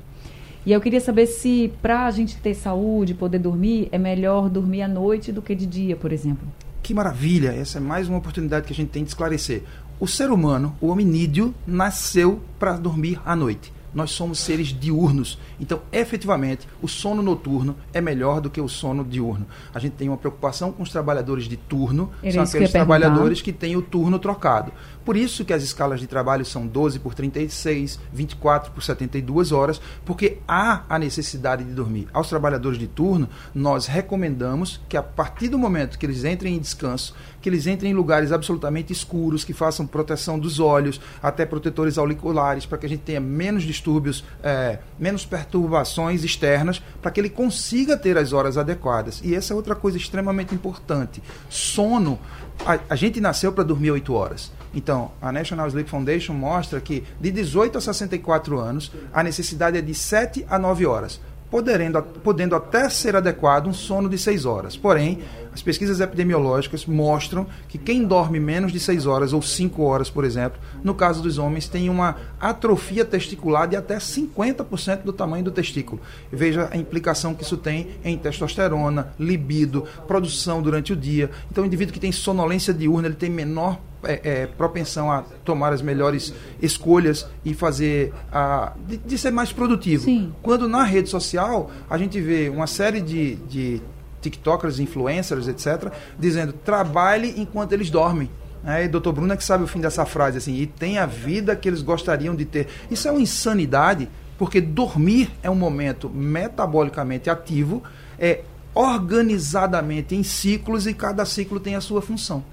E 0.64 0.72
eu 0.72 0.80
queria 0.80 1.00
saber 1.00 1.26
se, 1.26 1.72
para 1.80 2.04
a 2.04 2.10
gente 2.10 2.36
ter 2.36 2.54
saúde, 2.54 3.14
poder 3.14 3.38
dormir, 3.38 3.88
é 3.90 3.98
melhor 3.98 4.50
dormir 4.50 4.82
à 4.82 4.88
noite 4.88 5.32
do 5.32 5.40
que 5.40 5.54
de 5.54 5.64
dia, 5.64 5.96
por 5.96 6.12
exemplo. 6.12 6.46
Que 6.82 6.92
maravilha! 6.92 7.48
Essa 7.48 7.78
é 7.78 7.80
mais 7.80 8.08
uma 8.08 8.18
oportunidade 8.18 8.66
que 8.66 8.72
a 8.72 8.76
gente 8.76 8.90
tem 8.90 9.02
de 9.02 9.08
esclarecer. 9.08 9.62
O 9.98 10.06
ser 10.06 10.30
humano, 10.30 10.74
o 10.80 10.88
hominídeo, 10.88 11.54
nasceu 11.66 12.40
para 12.58 12.74
dormir 12.74 13.20
à 13.24 13.34
noite 13.34 13.72
nós 13.94 14.10
somos 14.10 14.38
seres 14.38 14.68
diurnos. 14.68 15.38
Então, 15.58 15.80
efetivamente, 15.92 16.68
o 16.80 16.88
sono 16.88 17.22
noturno 17.22 17.76
é 17.92 18.00
melhor 18.00 18.40
do 18.40 18.50
que 18.50 18.60
o 18.60 18.68
sono 18.68 19.04
diurno. 19.04 19.46
A 19.74 19.78
gente 19.78 19.92
tem 19.92 20.08
uma 20.08 20.16
preocupação 20.16 20.72
com 20.72 20.82
os 20.82 20.90
trabalhadores 20.90 21.44
de 21.44 21.56
turno, 21.56 22.10
Era 22.22 22.32
são 22.32 22.42
aqueles 22.42 22.68
que 22.68 22.72
trabalhadores 22.72 23.42
que 23.42 23.52
têm 23.52 23.76
o 23.76 23.82
turno 23.82 24.18
trocado. 24.18 24.72
Por 25.04 25.16
isso 25.16 25.44
que 25.44 25.52
as 25.52 25.62
escalas 25.62 26.00
de 26.00 26.06
trabalho 26.06 26.44
são 26.44 26.66
12 26.66 26.98
por 27.00 27.14
36, 27.14 27.98
24 28.12 28.72
por 28.72 28.82
72 28.82 29.50
horas, 29.52 29.80
porque 30.04 30.38
há 30.46 30.84
a 30.88 30.98
necessidade 30.98 31.64
de 31.64 31.72
dormir. 31.72 32.08
Aos 32.12 32.28
trabalhadores 32.28 32.78
de 32.78 32.86
turno, 32.86 33.28
nós 33.54 33.86
recomendamos 33.86 34.80
que 34.88 34.96
a 34.96 35.02
partir 35.02 35.48
do 35.48 35.58
momento 35.58 35.98
que 35.98 36.06
eles 36.06 36.24
entrem 36.24 36.54
em 36.54 36.58
descanso, 36.58 37.14
que 37.40 37.48
eles 37.48 37.66
entrem 37.66 37.92
em 37.92 37.94
lugares 37.94 38.32
absolutamente 38.32 38.92
escuros, 38.92 39.44
que 39.44 39.52
façam 39.52 39.86
proteção 39.86 40.38
dos 40.38 40.60
olhos, 40.60 41.00
até 41.22 41.46
protetores 41.46 41.98
auriculares, 41.98 42.66
para 42.66 42.78
que 42.78 42.86
a 42.86 42.88
gente 42.88 43.02
tenha 43.02 43.20
menos 43.20 43.62
distúrbios, 43.62 44.24
é, 44.42 44.78
menos 44.98 45.24
perturbações 45.24 46.24
externas, 46.24 46.82
para 47.00 47.10
que 47.10 47.20
ele 47.20 47.30
consiga 47.30 47.96
ter 47.96 48.18
as 48.18 48.32
horas 48.32 48.58
adequadas. 48.58 49.20
E 49.24 49.34
essa 49.34 49.52
é 49.52 49.56
outra 49.56 49.74
coisa 49.74 49.96
extremamente 49.96 50.54
importante. 50.54 51.22
Sono, 51.48 52.18
a, 52.64 52.78
a 52.88 52.96
gente 52.96 53.20
nasceu 53.20 53.52
para 53.52 53.64
dormir 53.64 53.90
8 53.90 54.12
horas. 54.12 54.52
Então, 54.72 55.10
a 55.20 55.32
National 55.32 55.66
Sleep 55.66 55.90
Foundation 55.90 56.32
mostra 56.32 56.80
que 56.80 57.02
de 57.20 57.30
18 57.32 57.78
a 57.78 57.80
64 57.80 58.58
anos, 58.58 58.92
a 59.12 59.22
necessidade 59.22 59.76
é 59.76 59.82
de 59.82 59.94
7 59.94 60.46
a 60.48 60.58
9 60.58 60.86
horas 60.86 61.20
podendo, 61.50 62.02
podendo 62.02 62.54
até 62.54 62.88
ser 62.88 63.16
adequado 63.16 63.66
um 63.66 63.72
sono 63.72 64.08
de 64.08 64.16
6 64.16 64.44
horas. 64.44 64.76
Porém, 64.76 65.18
as 65.52 65.60
pesquisas 65.60 66.00
epidemiológicas 66.00 66.86
mostram 66.86 67.46
que 67.68 67.76
quem 67.76 68.04
dorme 68.04 68.38
menos 68.38 68.72
de 68.72 68.78
6 68.78 69.06
horas 69.06 69.32
ou 69.32 69.42
5 69.42 69.82
horas, 69.82 70.08
por 70.08 70.24
exemplo, 70.24 70.60
no 70.84 70.94
caso 70.94 71.20
dos 71.20 71.38
homens, 71.38 71.68
tem 71.68 71.90
uma 71.90 72.16
atrofia 72.40 73.04
testicular 73.04 73.66
de 73.66 73.76
até 73.76 73.96
50% 73.96 75.02
do 75.02 75.12
tamanho 75.12 75.44
do 75.44 75.50
testículo. 75.50 76.00
Veja 76.30 76.68
a 76.70 76.76
implicação 76.76 77.34
que 77.34 77.42
isso 77.42 77.56
tem 77.56 77.88
em 78.04 78.16
testosterona, 78.16 79.12
libido, 79.18 79.84
produção 80.06 80.62
durante 80.62 80.92
o 80.92 80.96
dia. 80.96 81.30
Então, 81.50 81.64
o 81.64 81.66
indivíduo 81.66 81.92
que 81.92 82.00
tem 82.00 82.12
sonolência 82.12 82.72
diurna, 82.72 83.08
ele 83.08 83.16
tem 83.16 83.30
menor 83.30 83.80
é, 84.04 84.42
é, 84.42 84.46
propensão 84.46 85.10
a 85.10 85.22
tomar 85.44 85.72
as 85.72 85.82
melhores 85.82 86.32
escolhas 86.60 87.26
e 87.44 87.54
fazer 87.54 88.12
a 88.32 88.72
de, 88.86 88.96
de 88.96 89.18
ser 89.18 89.30
mais 89.30 89.52
produtivo. 89.52 90.04
Sim. 90.04 90.32
Quando 90.42 90.68
na 90.68 90.82
rede 90.84 91.08
social 91.08 91.70
a 91.88 91.98
gente 91.98 92.20
vê 92.20 92.48
uma 92.48 92.66
série 92.66 93.00
de, 93.00 93.36
de 93.36 93.82
TikTokers, 94.20 94.78
influencers, 94.78 95.48
etc., 95.48 95.92
dizendo 96.18 96.52
trabalhe 96.52 97.34
enquanto 97.36 97.72
eles 97.72 97.90
dormem. 97.90 98.30
É, 98.64 98.84
e 98.84 98.88
doutor 98.88 99.12
Bruno 99.12 99.32
é 99.32 99.36
que 99.36 99.44
sabe 99.44 99.64
o 99.64 99.66
fim 99.66 99.80
dessa 99.80 100.04
frase, 100.04 100.36
assim, 100.36 100.54
e 100.54 100.66
tem 100.66 100.98
a 100.98 101.06
vida 101.06 101.56
que 101.56 101.66
eles 101.66 101.80
gostariam 101.80 102.34
de 102.34 102.44
ter. 102.44 102.68
Isso 102.90 103.08
é 103.08 103.10
uma 103.10 103.20
insanidade, 103.20 104.08
porque 104.38 104.60
dormir 104.60 105.30
é 105.42 105.48
um 105.48 105.54
momento 105.54 106.10
metabolicamente 106.10 107.30
ativo, 107.30 107.82
é 108.18 108.42
organizadamente 108.74 110.14
em 110.14 110.22
ciclos 110.22 110.86
e 110.86 110.94
cada 110.94 111.24
ciclo 111.24 111.58
tem 111.58 111.74
a 111.74 111.80
sua 111.80 112.02
função. 112.02 112.44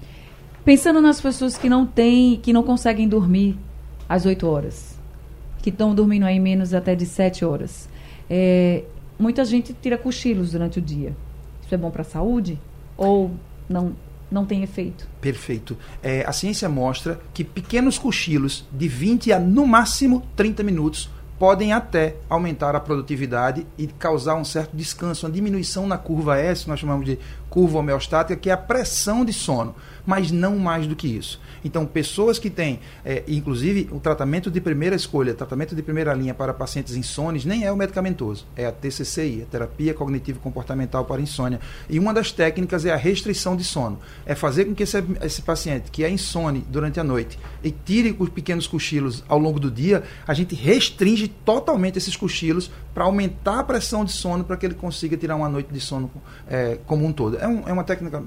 Pensando 0.68 1.00
nas 1.00 1.18
pessoas 1.18 1.56
que 1.56 1.66
não 1.66 1.86
têm, 1.86 2.36
que 2.42 2.52
não 2.52 2.62
conseguem 2.62 3.08
dormir 3.08 3.56
às 4.06 4.26
8 4.26 4.46
horas, 4.46 4.98
que 5.62 5.70
estão 5.70 5.94
dormindo 5.94 6.26
aí 6.26 6.38
menos 6.38 6.74
até 6.74 6.94
de 6.94 7.06
7 7.06 7.42
horas. 7.42 7.88
É, 8.28 8.84
muita 9.18 9.46
gente 9.46 9.72
tira 9.72 9.96
cochilos 9.96 10.52
durante 10.52 10.78
o 10.78 10.82
dia. 10.82 11.16
Isso 11.64 11.74
é 11.74 11.78
bom 11.78 11.90
para 11.90 12.02
a 12.02 12.04
saúde? 12.04 12.60
Ou 12.98 13.30
não, 13.66 13.96
não 14.30 14.44
tem 14.44 14.62
efeito? 14.62 15.08
Perfeito. 15.22 15.74
É, 16.02 16.22
a 16.26 16.32
ciência 16.32 16.68
mostra 16.68 17.18
que 17.32 17.44
pequenos 17.44 17.98
cochilos 17.98 18.66
de 18.70 18.88
20 18.88 19.32
a 19.32 19.40
no 19.40 19.66
máximo 19.66 20.22
30 20.36 20.62
minutos 20.62 21.08
podem 21.38 21.72
até 21.72 22.16
aumentar 22.28 22.74
a 22.74 22.80
produtividade 22.80 23.66
e 23.78 23.86
causar 23.86 24.34
um 24.34 24.44
certo 24.44 24.76
descanso, 24.76 25.24
uma 25.24 25.32
diminuição 25.32 25.86
na 25.86 25.96
curva 25.96 26.36
S, 26.36 26.68
nós 26.68 26.80
chamamos 26.80 27.06
de 27.06 27.18
curva 27.48 27.78
homeostática, 27.78 28.38
que 28.38 28.50
é 28.50 28.52
a 28.52 28.56
pressão 28.56 29.24
de 29.24 29.32
sono, 29.32 29.74
mas 30.08 30.32
não 30.32 30.56
mais 30.56 30.86
do 30.86 30.96
que 30.96 31.06
isso. 31.06 31.38
Então, 31.62 31.84
pessoas 31.84 32.38
que 32.38 32.48
têm, 32.48 32.80
é, 33.04 33.22
inclusive, 33.28 33.90
o 33.92 34.00
tratamento 34.00 34.50
de 34.50 34.58
primeira 34.58 34.96
escolha, 34.96 35.34
tratamento 35.34 35.76
de 35.76 35.82
primeira 35.82 36.14
linha 36.14 36.32
para 36.32 36.54
pacientes 36.54 36.96
insones, 36.96 37.44
nem 37.44 37.66
é 37.66 37.70
o 37.70 37.76
medicamentoso, 37.76 38.46
é 38.56 38.64
a 38.64 38.72
TCCI, 38.72 39.42
a 39.42 39.44
terapia 39.44 39.92
cognitivo 39.92 40.40
comportamental 40.40 41.04
para 41.04 41.20
insônia. 41.20 41.60
E 41.90 41.98
uma 41.98 42.14
das 42.14 42.32
técnicas 42.32 42.86
é 42.86 42.90
a 42.90 42.96
restrição 42.96 43.54
de 43.54 43.64
sono, 43.64 43.98
é 44.24 44.34
fazer 44.34 44.64
com 44.64 44.74
que 44.74 44.84
esse, 44.84 44.96
esse 45.20 45.42
paciente 45.42 45.90
que 45.90 46.02
é 46.02 46.08
insone 46.08 46.64
durante 46.70 46.98
a 46.98 47.04
noite 47.04 47.38
e 47.62 47.70
tire 47.70 48.16
os 48.18 48.30
pequenos 48.30 48.66
cochilos 48.66 49.22
ao 49.28 49.38
longo 49.38 49.60
do 49.60 49.70
dia, 49.70 50.04
a 50.26 50.32
gente 50.32 50.54
restringe 50.54 51.28
totalmente 51.28 51.98
esses 51.98 52.16
cochilos 52.16 52.70
para 52.94 53.04
aumentar 53.04 53.60
a 53.60 53.62
pressão 53.62 54.06
de 54.06 54.12
sono 54.12 54.42
para 54.42 54.56
que 54.56 54.64
ele 54.64 54.74
consiga 54.74 55.18
tirar 55.18 55.36
uma 55.36 55.50
noite 55.50 55.70
de 55.70 55.80
sono 55.80 56.10
é, 56.48 56.78
como 56.86 57.04
um 57.04 57.12
todo. 57.12 57.36
É, 57.36 57.46
um, 57.46 57.68
é 57.68 57.72
uma 57.72 57.84
técnica 57.84 58.22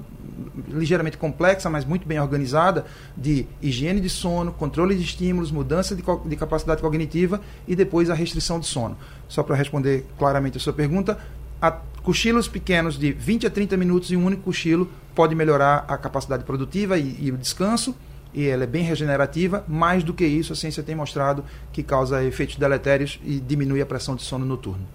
ligeiramente 0.68 1.18
complexa, 1.18 1.68
mas 1.72 1.84
muito 1.84 2.06
bem 2.06 2.20
organizada, 2.20 2.84
de 3.16 3.46
higiene 3.60 4.00
de 4.00 4.10
sono, 4.10 4.52
controle 4.52 4.94
de 4.94 5.02
estímulos, 5.02 5.50
mudança 5.50 5.96
de, 5.96 6.02
de 6.26 6.36
capacidade 6.36 6.80
cognitiva 6.80 7.40
e 7.66 7.74
depois 7.74 8.10
a 8.10 8.14
restrição 8.14 8.60
de 8.60 8.66
sono. 8.66 8.96
Só 9.28 9.42
para 9.42 9.56
responder 9.56 10.06
claramente 10.18 10.58
a 10.58 10.60
sua 10.60 10.72
pergunta, 10.72 11.18
a 11.60 11.70
cochilos 12.02 12.46
pequenos 12.46 12.98
de 12.98 13.12
20 13.12 13.46
a 13.46 13.50
30 13.50 13.76
minutos 13.76 14.12
em 14.12 14.16
um 14.16 14.26
único 14.26 14.42
cochilo 14.42 14.90
pode 15.14 15.34
melhorar 15.34 15.84
a 15.88 15.96
capacidade 15.96 16.44
produtiva 16.44 16.98
e, 16.98 17.16
e 17.20 17.32
o 17.32 17.38
descanso 17.38 17.94
e 18.34 18.46
ela 18.46 18.64
é 18.64 18.66
bem 18.66 18.82
regenerativa. 18.82 19.64
Mais 19.68 20.02
do 20.02 20.14
que 20.14 20.24
isso, 20.24 20.52
a 20.52 20.56
ciência 20.56 20.82
tem 20.82 20.94
mostrado 20.94 21.44
que 21.72 21.82
causa 21.82 22.24
efeitos 22.24 22.56
deletérios 22.56 23.20
e 23.24 23.38
diminui 23.38 23.80
a 23.80 23.86
pressão 23.86 24.16
de 24.16 24.22
sono 24.22 24.44
noturno. 24.44 24.86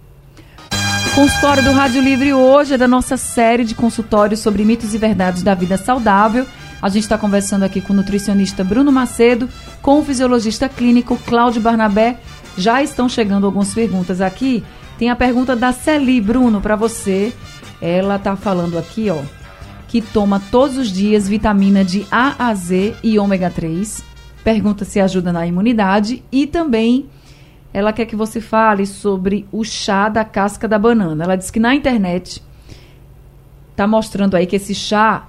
Consultório 1.14 1.64
do 1.64 1.72
Rádio 1.72 2.02
Livre 2.02 2.32
hoje 2.32 2.74
é 2.74 2.78
da 2.78 2.86
nossa 2.86 3.16
série 3.16 3.64
de 3.64 3.74
consultórios 3.74 4.40
sobre 4.40 4.64
mitos 4.64 4.94
e 4.94 4.98
verdades 4.98 5.42
da 5.42 5.54
vida 5.54 5.76
saudável. 5.76 6.46
A 6.80 6.88
gente 6.88 7.02
está 7.02 7.18
conversando 7.18 7.64
aqui 7.64 7.80
com 7.80 7.92
o 7.92 7.96
nutricionista 7.96 8.62
Bruno 8.62 8.92
Macedo, 8.92 9.48
com 9.82 9.98
o 9.98 10.04
fisiologista 10.04 10.68
clínico 10.68 11.16
Cláudio 11.26 11.60
Barnabé. 11.60 12.20
Já 12.56 12.82
estão 12.82 13.08
chegando 13.08 13.46
algumas 13.46 13.74
perguntas 13.74 14.20
aqui. 14.20 14.62
Tem 14.96 15.10
a 15.10 15.16
pergunta 15.16 15.56
da 15.56 15.72
Celi, 15.72 16.20
Bruno, 16.20 16.60
para 16.60 16.76
você. 16.76 17.32
Ela 17.80 18.14
está 18.14 18.36
falando 18.36 18.78
aqui, 18.78 19.10
ó, 19.10 19.20
que 19.88 20.00
toma 20.00 20.40
todos 20.50 20.76
os 20.76 20.88
dias 20.88 21.28
vitamina 21.28 21.84
de 21.84 22.06
A 22.10 22.48
a 22.48 22.54
Z 22.54 22.94
e 23.02 23.18
ômega 23.18 23.50
3. 23.50 24.04
Pergunta 24.44 24.84
se 24.84 25.00
ajuda 25.00 25.32
na 25.32 25.46
imunidade 25.46 26.22
e 26.30 26.46
também 26.46 27.06
ela 27.72 27.92
quer 27.92 28.06
que 28.06 28.16
você 28.16 28.40
fale 28.40 28.86
sobre 28.86 29.46
o 29.50 29.64
chá 29.64 30.08
da 30.08 30.24
casca 30.24 30.68
da 30.68 30.78
banana. 30.78 31.24
Ela 31.24 31.36
diz 31.36 31.50
que 31.50 31.60
na 31.60 31.74
internet 31.74 32.42
está 33.72 33.86
mostrando 33.86 34.36
aí 34.36 34.46
que 34.46 34.56
esse 34.56 34.74
chá 34.74 35.26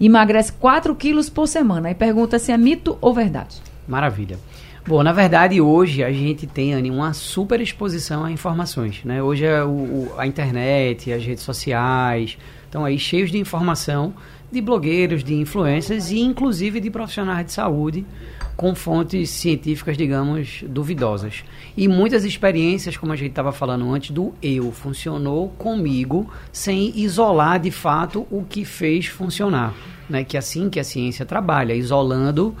emagrece 0.00 0.52
4 0.52 0.94
quilos 0.94 1.28
por 1.28 1.46
semana. 1.46 1.90
E 1.90 1.94
pergunta 1.94 2.38
se 2.38 2.52
é 2.52 2.56
mito 2.56 2.98
ou 3.00 3.14
verdade. 3.14 3.60
Maravilha. 3.86 4.38
Bom, 4.86 5.02
na 5.02 5.12
verdade, 5.12 5.60
hoje 5.60 6.04
a 6.04 6.12
gente 6.12 6.46
tem, 6.46 6.74
Anny, 6.74 6.90
uma 6.90 7.14
super 7.14 7.60
exposição 7.60 8.24
a 8.24 8.30
informações. 8.30 9.02
Né? 9.02 9.22
Hoje 9.22 9.46
é 9.46 9.64
o, 9.64 9.68
o, 9.68 10.14
a 10.18 10.26
internet, 10.26 11.10
as 11.10 11.24
redes 11.24 11.42
sociais 11.42 12.36
estão 12.66 12.84
aí 12.84 12.98
cheios 12.98 13.30
de 13.30 13.38
informação 13.38 14.12
de 14.52 14.60
blogueiros, 14.60 15.24
de 15.24 15.34
influências 15.34 16.10
e 16.10 16.20
inclusive 16.20 16.80
de 16.80 16.90
profissionais 16.90 17.46
de 17.46 17.52
saúde 17.52 18.04
com 18.56 18.74
fontes 18.74 19.30
científicas, 19.30 19.96
digamos, 19.96 20.64
duvidosas. 20.68 21.44
E 21.76 21.88
muitas 21.88 22.24
experiências, 22.24 22.96
como 22.96 23.12
a 23.12 23.16
gente 23.16 23.30
estava 23.30 23.52
falando 23.52 23.92
antes, 23.92 24.10
do 24.10 24.32
eu 24.40 24.70
funcionou 24.70 25.48
comigo 25.50 26.30
sem 26.52 26.96
isolar 26.98 27.58
de 27.58 27.70
fato 27.70 28.26
o 28.30 28.44
que 28.44 28.64
fez 28.64 29.06
funcionar. 29.06 29.74
Né? 30.08 30.22
Que 30.24 30.36
é 30.36 30.38
assim 30.38 30.70
que 30.70 30.78
a 30.78 30.84
ciência 30.84 31.26
trabalha, 31.26 31.74
isolando 31.74 32.54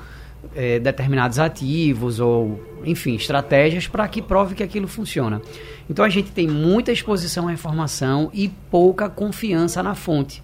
é, 0.54 0.78
determinados 0.78 1.38
ativos 1.38 2.20
ou, 2.20 2.60
enfim, 2.84 3.14
estratégias 3.14 3.86
para 3.86 4.06
que 4.08 4.20
prove 4.20 4.54
que 4.54 4.62
aquilo 4.62 4.88
funciona. 4.88 5.40
Então 5.88 6.04
a 6.04 6.08
gente 6.08 6.32
tem 6.32 6.48
muita 6.48 6.90
exposição 6.90 7.48
à 7.48 7.52
informação 7.52 8.30
e 8.32 8.48
pouca 8.48 9.08
confiança 9.08 9.82
na 9.82 9.94
fonte. 9.94 10.42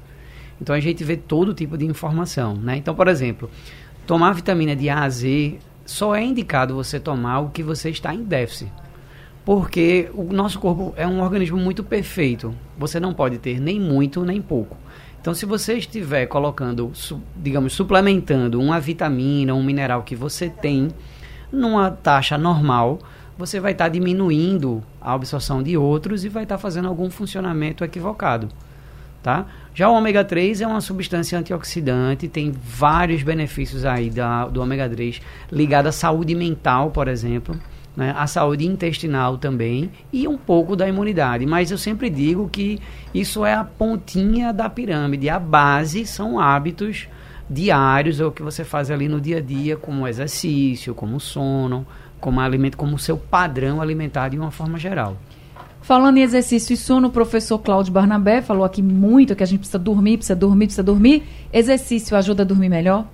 Então 0.60 0.74
a 0.74 0.80
gente 0.80 1.02
vê 1.02 1.16
todo 1.16 1.54
tipo 1.54 1.76
de 1.76 1.86
informação. 1.86 2.54
Né? 2.54 2.76
Então, 2.76 2.94
por 2.94 3.08
exemplo, 3.08 3.50
Tomar 4.10 4.32
vitamina 4.32 4.74
de 4.74 4.90
A 4.90 5.04
a 5.04 5.08
Z 5.08 5.60
só 5.86 6.16
é 6.16 6.24
indicado 6.24 6.74
você 6.74 6.98
tomar 6.98 7.38
o 7.38 7.50
que 7.50 7.62
você 7.62 7.90
está 7.90 8.12
em 8.12 8.24
déficit. 8.24 8.72
Porque 9.44 10.10
o 10.12 10.24
nosso 10.32 10.58
corpo 10.58 10.92
é 10.96 11.06
um 11.06 11.22
organismo 11.22 11.56
muito 11.58 11.84
perfeito. 11.84 12.52
Você 12.76 12.98
não 12.98 13.14
pode 13.14 13.38
ter 13.38 13.60
nem 13.60 13.78
muito 13.78 14.24
nem 14.24 14.42
pouco. 14.42 14.76
Então, 15.20 15.32
se 15.32 15.46
você 15.46 15.74
estiver 15.74 16.26
colocando, 16.26 16.90
digamos, 17.36 17.72
suplementando 17.72 18.60
uma 18.60 18.80
vitamina, 18.80 19.54
um 19.54 19.62
mineral 19.62 20.02
que 20.02 20.16
você 20.16 20.50
tem 20.50 20.88
numa 21.52 21.92
taxa 21.92 22.36
normal, 22.36 22.98
você 23.38 23.60
vai 23.60 23.70
estar 23.70 23.84
tá 23.84 23.90
diminuindo 23.90 24.82
a 25.00 25.12
absorção 25.12 25.62
de 25.62 25.76
outros 25.76 26.24
e 26.24 26.28
vai 26.28 26.42
estar 26.42 26.56
tá 26.56 26.60
fazendo 26.60 26.88
algum 26.88 27.10
funcionamento 27.10 27.84
equivocado. 27.84 28.48
Tá? 29.22 29.46
Já 29.74 29.88
o 29.88 29.94
ômega 29.94 30.24
3 30.24 30.62
é 30.62 30.66
uma 30.66 30.80
substância 30.80 31.38
antioxidante, 31.38 32.26
tem 32.26 32.50
vários 32.50 33.22
benefícios 33.22 33.84
aí 33.84 34.08
da, 34.08 34.46
do 34.46 34.62
ômega 34.62 34.88
3 34.88 35.20
ligado 35.52 35.88
à 35.88 35.92
saúde 35.92 36.34
mental, 36.34 36.90
por 36.90 37.06
exemplo, 37.06 37.54
né? 37.94 38.14
à 38.16 38.26
saúde 38.26 38.66
intestinal 38.66 39.36
também 39.36 39.90
e 40.10 40.26
um 40.26 40.38
pouco 40.38 40.74
da 40.74 40.88
imunidade. 40.88 41.44
Mas 41.44 41.70
eu 41.70 41.76
sempre 41.76 42.08
digo 42.08 42.48
que 42.48 42.80
isso 43.12 43.44
é 43.44 43.52
a 43.52 43.62
pontinha 43.62 44.52
da 44.54 44.70
pirâmide, 44.70 45.28
a 45.28 45.38
base 45.38 46.06
são 46.06 46.40
hábitos 46.40 47.06
diários, 47.48 48.20
ou 48.20 48.28
o 48.28 48.32
que 48.32 48.42
você 48.42 48.64
faz 48.64 48.90
ali 48.90 49.08
no 49.08 49.20
dia 49.20 49.38
a 49.38 49.40
dia, 49.40 49.76
como 49.76 50.06
exercício, 50.06 50.94
como 50.94 51.18
sono, 51.20 51.86
como 52.20 52.40
alimento, 52.40 52.76
como 52.76 52.98
seu 52.98 53.16
padrão 53.16 53.82
alimentar 53.82 54.28
de 54.28 54.38
uma 54.38 54.50
forma 54.50 54.78
geral. 54.78 55.16
Falando 55.82 56.18
em 56.18 56.22
exercício 56.22 56.74
e 56.74 56.76
sono, 56.76 57.08
o 57.08 57.10
professor 57.10 57.58
Cláudio 57.58 57.92
Barnabé 57.92 58.42
falou 58.42 58.64
aqui 58.64 58.82
muito 58.82 59.34
que 59.34 59.42
a 59.42 59.46
gente 59.46 59.60
precisa 59.60 59.78
dormir, 59.78 60.18
precisa 60.18 60.36
dormir, 60.36 60.66
precisa 60.66 60.82
dormir. 60.82 61.22
Exercício 61.52 62.16
ajuda 62.16 62.42
a 62.42 62.46
dormir 62.46 62.68
melhor? 62.68 63.06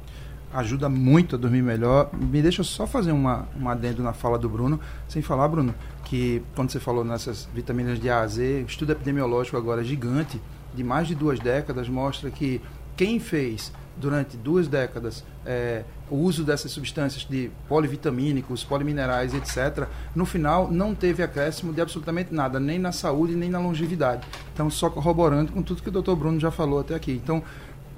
Ajuda 0.53 0.89
muito 0.89 1.37
a 1.37 1.39
dormir 1.39 1.63
melhor. 1.63 2.11
Me 2.13 2.43
deixa 2.43 2.65
só 2.65 2.87
fazer 2.87 3.13
uma, 3.13 3.49
uma 3.57 3.73
adendo 3.73 4.03
na 4.03 4.13
fala 4.13 4.37
do 4.39 4.49
Bruno, 4.49 4.81
sem 5.07 5.23
falar, 5.23 5.49
Bruno, 5.49 5.75
que 6.05 6.43
quando 6.55 6.71
você 6.71 6.81
falou 6.81 7.05
nessas 7.05 7.49
vitaminas 7.55 8.01
de 8.01 8.11
A 8.11 8.21
a 8.21 8.27
Z, 8.27 8.65
o 8.65 8.67
estudo 8.67 8.93
epidemiológico 8.93 9.57
agora 9.57 9.85
gigante, 9.85 10.41
de 10.75 10.83
mais 10.83 11.07
de 11.07 11.15
duas 11.15 11.39
décadas, 11.39 11.89
mostra 11.89 12.31
que 12.31 12.61
quem 12.97 13.21
fez 13.21 13.73
durante 13.97 14.37
duas 14.37 14.67
décadas 14.67 15.25
é, 15.45 15.85
o 16.11 16.17
uso 16.17 16.45
dessas 16.45 16.71
substâncias 16.71 17.27
de 17.29 17.51
polivitamínicos, 17.69 18.63
poliminerais, 18.63 19.35
etc., 19.35 19.87
no 20.15 20.25
final 20.25 20.71
não 20.71 20.95
teve 20.95 21.23
acréscimo 21.23 21.73
de 21.73 21.81
absolutamente 21.81 22.33
nada, 22.33 22.61
nem 22.61 22.79
na 22.79 22.93
saúde, 22.93 23.35
nem 23.35 23.51
na 23.51 23.59
longevidade. 23.59 24.27
Então, 24.53 24.71
só 24.71 24.89
corroborando 24.89 25.53
com 25.53 25.63
tudo 25.63 25.83
que 25.83 25.89
o 25.89 25.93
doutor 25.93 26.17
Bruno 26.17 26.39
já 26.39 26.51
falou 26.51 26.81
até 26.81 26.95
aqui. 26.95 27.13
Então, 27.13 27.43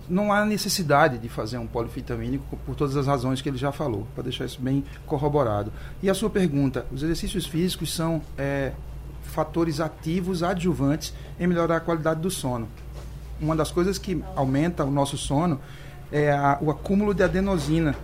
não 0.09 0.33
há 0.33 0.45
necessidade 0.45 1.19
de 1.19 1.29
fazer 1.29 1.59
um 1.59 1.67
polivitamínico 1.67 2.57
por 2.65 2.75
todas 2.75 2.97
as 2.97 3.07
razões 3.07 3.43
que 3.43 3.49
ele 3.49 3.59
já 3.59 3.71
falou, 3.71 4.07
para 4.15 4.25
deixar 4.25 4.47
isso 4.47 4.61
bem 4.61 4.83
corroborado. 5.05 5.71
E 6.03 6.09
a 6.09 6.15
sua 6.15 6.31
pergunta: 6.31 6.87
os 6.91 7.03
exercícios 7.03 7.47
físicos 7.47 7.95
são 7.95 8.23
é, 8.37 8.73
fatores 9.23 9.81
ativos 9.81 10.43
adjuvantes 10.43 11.13
em 11.39 11.47
melhorar 11.47 11.77
a 11.77 11.81
qualidade 11.81 12.21
do 12.21 12.31
sono. 12.31 12.69
Uma 13.41 13.55
das 13.55 13.71
coisas 13.71 13.99
que 13.99 14.23
aumenta 14.35 14.85
o 14.85 14.91
nosso 14.91 15.17
sono 15.17 15.61
é 16.11 16.31
a, 16.31 16.59
o 16.61 16.71
acúmulo 16.71 17.15
de 17.15 17.23
adenosina, 17.23 17.95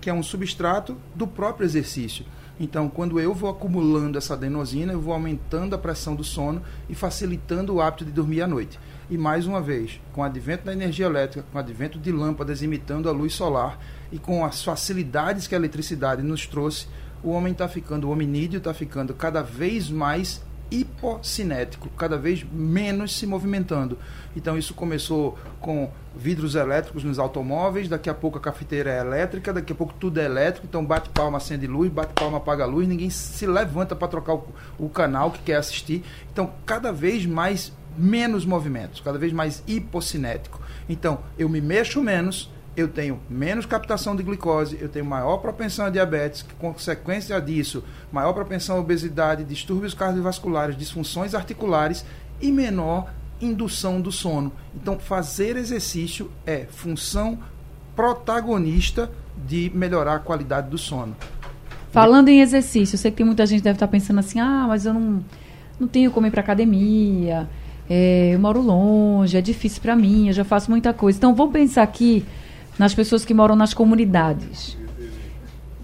que 0.00 0.10
é 0.10 0.12
um 0.12 0.22
substrato 0.22 0.96
do 1.14 1.26
próprio 1.26 1.64
exercício. 1.64 2.24
Então, 2.58 2.88
quando 2.88 3.20
eu 3.20 3.34
vou 3.34 3.50
acumulando 3.50 4.16
essa 4.16 4.32
adenosina, 4.32 4.92
eu 4.92 5.00
vou 5.00 5.12
aumentando 5.12 5.74
a 5.74 5.78
pressão 5.78 6.14
do 6.14 6.24
sono 6.24 6.62
e 6.88 6.94
facilitando 6.94 7.74
o 7.74 7.80
hábito 7.82 8.04
de 8.04 8.12
dormir 8.12 8.40
à 8.40 8.46
noite. 8.46 8.78
E 9.10 9.18
mais 9.18 9.46
uma 9.46 9.60
vez, 9.60 10.00
com 10.12 10.22
o 10.22 10.24
advento 10.24 10.64
da 10.64 10.72
energia 10.72 11.06
elétrica, 11.06 11.46
com 11.50 11.58
o 11.58 11.60
advento 11.60 11.98
de 11.98 12.10
lâmpadas 12.10 12.62
imitando 12.62 13.08
a 13.08 13.12
luz 13.12 13.34
solar 13.34 13.78
e 14.10 14.18
com 14.18 14.44
as 14.44 14.64
facilidades 14.64 15.46
que 15.46 15.54
a 15.54 15.58
eletricidade 15.58 16.22
nos 16.22 16.46
trouxe, 16.46 16.86
o 17.22 17.30
homem 17.30 17.52
está 17.52 17.68
ficando, 17.68 18.08
o 18.08 18.10
hominídeo 18.10 18.58
está 18.58 18.72
ficando 18.72 19.12
cada 19.12 19.42
vez 19.42 19.90
mais 19.90 20.42
hipocinético, 20.70 21.88
cada 21.90 22.16
vez 22.16 22.44
menos 22.50 23.16
se 23.16 23.26
movimentando. 23.26 23.98
Então 24.34 24.56
isso 24.58 24.74
começou 24.74 25.38
com 25.60 25.90
vidros 26.14 26.54
elétricos 26.54 27.04
nos 27.04 27.18
automóveis, 27.18 27.88
daqui 27.88 28.10
a 28.10 28.14
pouco 28.14 28.38
a 28.38 28.40
cafeteira 28.40 28.90
é 28.90 29.00
elétrica, 29.00 29.52
daqui 29.52 29.72
a 29.72 29.76
pouco 29.76 29.94
tudo 29.94 30.18
é 30.18 30.24
elétrico, 30.24 30.66
então 30.66 30.84
bate 30.84 31.08
palma, 31.10 31.38
acende 31.38 31.66
luz, 31.66 31.90
bate 31.90 32.12
palma, 32.14 32.38
apaga 32.38 32.66
luz, 32.66 32.88
ninguém 32.88 33.10
se 33.10 33.46
levanta 33.46 33.94
para 33.94 34.08
trocar 34.08 34.34
o, 34.34 34.46
o 34.78 34.88
canal 34.88 35.30
que 35.30 35.40
quer 35.40 35.56
assistir. 35.56 36.04
Então 36.32 36.52
cada 36.64 36.92
vez 36.92 37.24
mais 37.26 37.72
menos 37.96 38.44
movimentos, 38.44 39.00
cada 39.00 39.18
vez 39.18 39.32
mais 39.32 39.62
hipocinético. 39.66 40.60
Então 40.88 41.20
eu 41.38 41.48
me 41.48 41.60
mexo 41.60 42.02
menos, 42.02 42.50
eu 42.76 42.88
tenho 42.88 43.18
menos 43.30 43.64
captação 43.64 44.14
de 44.14 44.22
glicose, 44.22 44.76
eu 44.80 44.88
tenho 44.88 45.04
maior 45.04 45.38
propensão 45.38 45.86
a 45.86 45.90
diabetes, 45.90 46.44
consequência 46.58 47.40
disso, 47.40 47.82
maior 48.12 48.34
propensão 48.34 48.76
a 48.76 48.80
obesidade, 48.80 49.44
distúrbios 49.44 49.94
cardiovasculares, 49.94 50.76
disfunções 50.76 51.34
articulares 51.34 52.04
e 52.40 52.52
menor 52.52 53.10
indução 53.40 54.00
do 54.00 54.12
sono. 54.12 54.52
Então, 54.74 54.98
fazer 54.98 55.56
exercício 55.56 56.30
é 56.44 56.66
função 56.68 57.38
protagonista 57.94 59.10
de 59.46 59.70
melhorar 59.74 60.16
a 60.16 60.18
qualidade 60.18 60.68
do 60.68 60.76
sono. 60.76 61.16
Falando 61.90 62.28
em 62.28 62.42
exercício, 62.42 62.94
eu 62.94 62.98
sei 62.98 63.10
que 63.10 63.16
tem 63.16 63.26
muita 63.26 63.46
gente 63.46 63.60
que 63.60 63.64
deve 63.64 63.76
estar 63.76 63.88
pensando 63.88 64.20
assim: 64.20 64.38
ah, 64.38 64.66
mas 64.68 64.84
eu 64.84 64.92
não, 64.92 65.24
não 65.80 65.88
tenho 65.88 66.10
como 66.10 66.26
ir 66.26 66.30
para 66.30 66.42
academia, 66.42 67.48
é, 67.88 68.34
eu 68.34 68.38
moro 68.38 68.60
longe, 68.60 69.36
é 69.36 69.40
difícil 69.40 69.80
para 69.80 69.96
mim, 69.96 70.26
eu 70.26 70.34
já 70.34 70.44
faço 70.44 70.70
muita 70.70 70.92
coisa. 70.92 71.16
Então, 71.16 71.34
vamos 71.34 71.54
pensar 71.54 71.82
aqui 71.82 72.22
nas 72.78 72.94
pessoas 72.94 73.24
que 73.24 73.34
moram 73.34 73.56
nas 73.56 73.74
comunidades. 73.74 74.76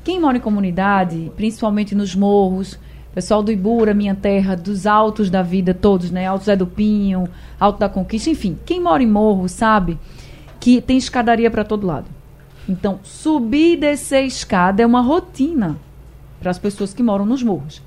Quem 0.05 0.20
mora 0.20 0.37
em 0.37 0.40
comunidade, 0.40 1.31
principalmente 1.37 1.94
nos 1.94 2.14
morros, 2.14 2.78
pessoal 3.14 3.42
do 3.42 3.52
Ibura, 3.52 3.94
minha 3.94 4.14
terra, 4.14 4.57
dos 4.57 4.87
altos 4.87 5.31
da 5.31 5.42
vida 5.42 5.72
todos, 5.72 6.11
né? 6.11 6.26
Alto 6.26 6.44
Zé 6.44 6.57
do 6.57 6.66
Pinho, 6.66 7.28
Alto 7.59 7.78
da 7.78 7.88
Conquista, 7.88 8.31
enfim, 8.31 8.59
quem 8.64 8.81
mora 8.81 9.02
em 9.02 9.07
morro 9.07 9.48
sabe 9.48 9.98
que 10.59 10.81
tem 10.81 10.96
escadaria 10.96 11.50
para 11.50 11.64
todo 11.64 11.87
lado. 11.87 12.07
Então, 12.68 13.00
subir 13.02 13.74
e 13.74 13.76
descer 13.76 14.24
escada 14.24 14.83
é 14.83 14.87
uma 14.87 15.00
rotina 15.00 15.76
para 16.40 16.50
as 16.50 16.59
pessoas 16.59 16.94
que 16.94 17.02
moram 17.02 17.26
nos 17.26 17.42
morros. 17.42 17.83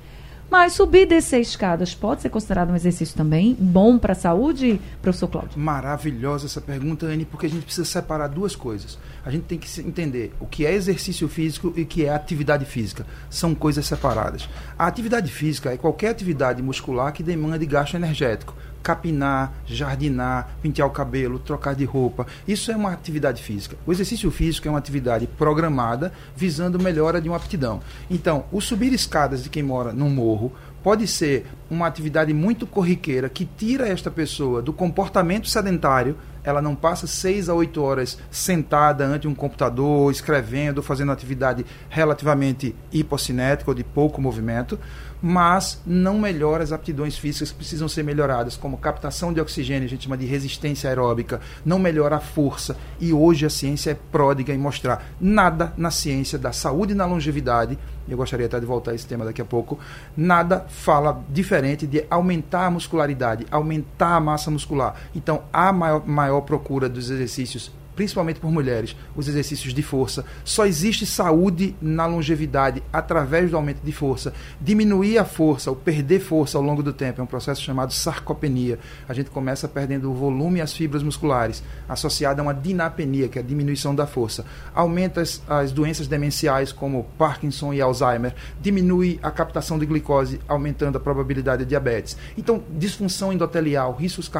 Mas 0.50 0.74
subir 0.74 1.02
e 1.02 1.06
descer 1.06 1.40
escadas 1.40 1.94
pode 1.94 2.22
ser 2.22 2.28
considerado 2.28 2.70
um 2.70 2.76
exercício 2.76 3.16
também 3.16 3.56
bom 3.58 3.98
para 3.98 4.12
a 4.12 4.14
saúde, 4.14 4.80
professor 5.02 5.26
Cláudio? 5.26 5.58
Maravilhosa 5.58 6.46
essa 6.46 6.60
pergunta, 6.60 7.06
Anne, 7.06 7.24
porque 7.24 7.46
a 7.46 7.48
gente 7.48 7.64
precisa 7.64 7.84
separar 7.84 8.28
duas 8.28 8.54
coisas. 8.54 8.96
A 9.24 9.30
gente 9.30 9.44
tem 9.44 9.58
que 9.58 9.80
entender 9.80 10.32
o 10.38 10.46
que 10.46 10.64
é 10.64 10.72
exercício 10.72 11.28
físico 11.28 11.72
e 11.76 11.82
o 11.82 11.86
que 11.86 12.04
é 12.04 12.14
atividade 12.14 12.64
física. 12.64 13.04
São 13.28 13.54
coisas 13.54 13.86
separadas. 13.86 14.48
A 14.78 14.86
atividade 14.86 15.30
física 15.32 15.72
é 15.72 15.76
qualquer 15.76 16.10
atividade 16.10 16.62
muscular 16.62 17.12
que 17.12 17.24
demande 17.24 17.66
gasto 17.66 17.94
energético 17.94 18.54
capinar, 18.86 19.52
jardinar, 19.66 20.56
pentear 20.62 20.86
o 20.86 20.92
cabelo, 20.92 21.40
trocar 21.40 21.74
de 21.74 21.84
roupa. 21.84 22.24
Isso 22.46 22.70
é 22.70 22.76
uma 22.76 22.92
atividade 22.92 23.42
física. 23.42 23.76
O 23.84 23.90
exercício 23.90 24.30
físico 24.30 24.68
é 24.68 24.70
uma 24.70 24.78
atividade 24.78 25.26
programada 25.26 26.12
visando 26.36 26.78
melhora 26.78 27.20
de 27.20 27.28
uma 27.28 27.36
aptidão. 27.36 27.80
Então, 28.08 28.44
o 28.52 28.60
subir 28.60 28.92
escadas 28.92 29.42
de 29.42 29.50
quem 29.50 29.60
mora 29.60 29.92
num 29.92 30.08
morro 30.08 30.52
pode 30.84 31.08
ser 31.08 31.48
uma 31.70 31.86
atividade 31.86 32.32
muito 32.32 32.66
corriqueira 32.66 33.28
que 33.28 33.44
tira 33.44 33.88
esta 33.88 34.10
pessoa 34.10 34.62
do 34.62 34.72
comportamento 34.72 35.48
sedentário. 35.48 36.16
Ela 36.44 36.62
não 36.62 36.76
passa 36.76 37.08
seis 37.08 37.48
a 37.48 37.54
oito 37.54 37.82
horas 37.82 38.18
sentada 38.30 39.04
ante 39.04 39.26
um 39.26 39.34
computador, 39.34 40.12
escrevendo, 40.12 40.80
fazendo 40.80 41.10
atividade 41.10 41.66
relativamente 41.88 42.74
hipocinética 42.92 43.70
ou 43.70 43.74
de 43.74 43.82
pouco 43.82 44.20
movimento 44.20 44.78
mas 45.20 45.80
não 45.86 46.18
melhora 46.18 46.62
as 46.62 46.72
aptidões 46.72 47.16
físicas 47.16 47.50
que 47.50 47.56
precisam 47.56 47.88
ser 47.88 48.02
melhoradas, 48.02 48.56
como 48.56 48.76
captação 48.76 49.32
de 49.32 49.40
oxigênio, 49.40 49.86
a 49.86 49.88
gente 49.88 50.04
chama 50.04 50.16
de 50.16 50.26
resistência 50.26 50.88
aeróbica, 50.88 51.40
não 51.64 51.78
melhora 51.78 52.16
a 52.16 52.20
força. 52.20 52.76
E 53.00 53.12
hoje 53.12 53.46
a 53.46 53.50
ciência 53.50 53.90
é 53.90 53.94
pródiga 53.94 54.52
em 54.52 54.58
mostrar 54.58 55.04
nada 55.20 55.72
na 55.76 55.90
ciência 55.90 56.38
da 56.38 56.52
saúde 56.52 56.92
e 56.92 56.96
na 56.96 57.06
longevidade, 57.06 57.78
eu 58.08 58.16
gostaria 58.16 58.46
até 58.46 58.60
de 58.60 58.66
voltar 58.66 58.92
a 58.92 58.94
esse 58.94 59.06
tema 59.06 59.24
daqui 59.24 59.42
a 59.42 59.44
pouco, 59.44 59.78
nada 60.16 60.64
fala 60.68 61.24
diferente 61.28 61.55
de 61.86 62.04
aumentar 62.10 62.66
a 62.66 62.70
muscularidade, 62.70 63.46
aumentar 63.50 64.16
a 64.16 64.20
massa 64.20 64.50
muscular. 64.50 64.94
Então, 65.14 65.44
há 65.52 65.72
maior, 65.72 66.06
maior 66.06 66.40
procura 66.42 66.88
dos 66.88 67.10
exercícios 67.10 67.72
principalmente 67.96 68.38
por 68.38 68.52
mulheres, 68.52 68.94
os 69.16 69.26
exercícios 69.26 69.72
de 69.72 69.82
força. 69.82 70.24
Só 70.44 70.66
existe 70.66 71.06
saúde 71.06 71.74
na 71.80 72.06
longevidade 72.06 72.82
através 72.92 73.50
do 73.50 73.56
aumento 73.56 73.80
de 73.82 73.90
força. 73.90 74.34
Diminuir 74.60 75.18
a 75.18 75.24
força, 75.24 75.70
ou 75.70 75.76
perder 75.76 76.20
força 76.20 76.58
ao 76.58 76.62
longo 76.62 76.82
do 76.82 76.92
tempo, 76.92 77.20
é 77.20 77.24
um 77.24 77.26
processo 77.26 77.62
chamado 77.62 77.92
sarcopenia. 77.92 78.78
A 79.08 79.14
gente 79.14 79.30
começa 79.30 79.66
perdendo 79.66 80.10
o 80.10 80.14
volume 80.14 80.58
e 80.58 80.62
as 80.62 80.74
fibras 80.74 81.02
musculares, 81.02 81.62
associada 81.88 82.42
a 82.42 82.44
uma 82.44 82.54
dinapenia, 82.54 83.28
que 83.28 83.38
é 83.38 83.42
a 83.42 83.44
diminuição 83.44 83.94
da 83.94 84.06
força. 84.06 84.44
Aumenta 84.74 85.22
as, 85.22 85.42
as 85.48 85.72
doenças 85.72 86.06
demenciais, 86.06 86.72
como 86.72 87.04
Parkinson 87.16 87.72
e 87.72 87.80
Alzheimer. 87.80 88.34
Diminui 88.60 89.18
a 89.22 89.30
captação 89.30 89.78
de 89.78 89.86
glicose, 89.86 90.38
aumentando 90.46 90.98
a 90.98 91.00
probabilidade 91.00 91.64
de 91.64 91.70
diabetes. 91.70 92.16
Então, 92.36 92.62
disfunção 92.76 93.32
endotelial, 93.32 93.94
riscos 93.94 94.30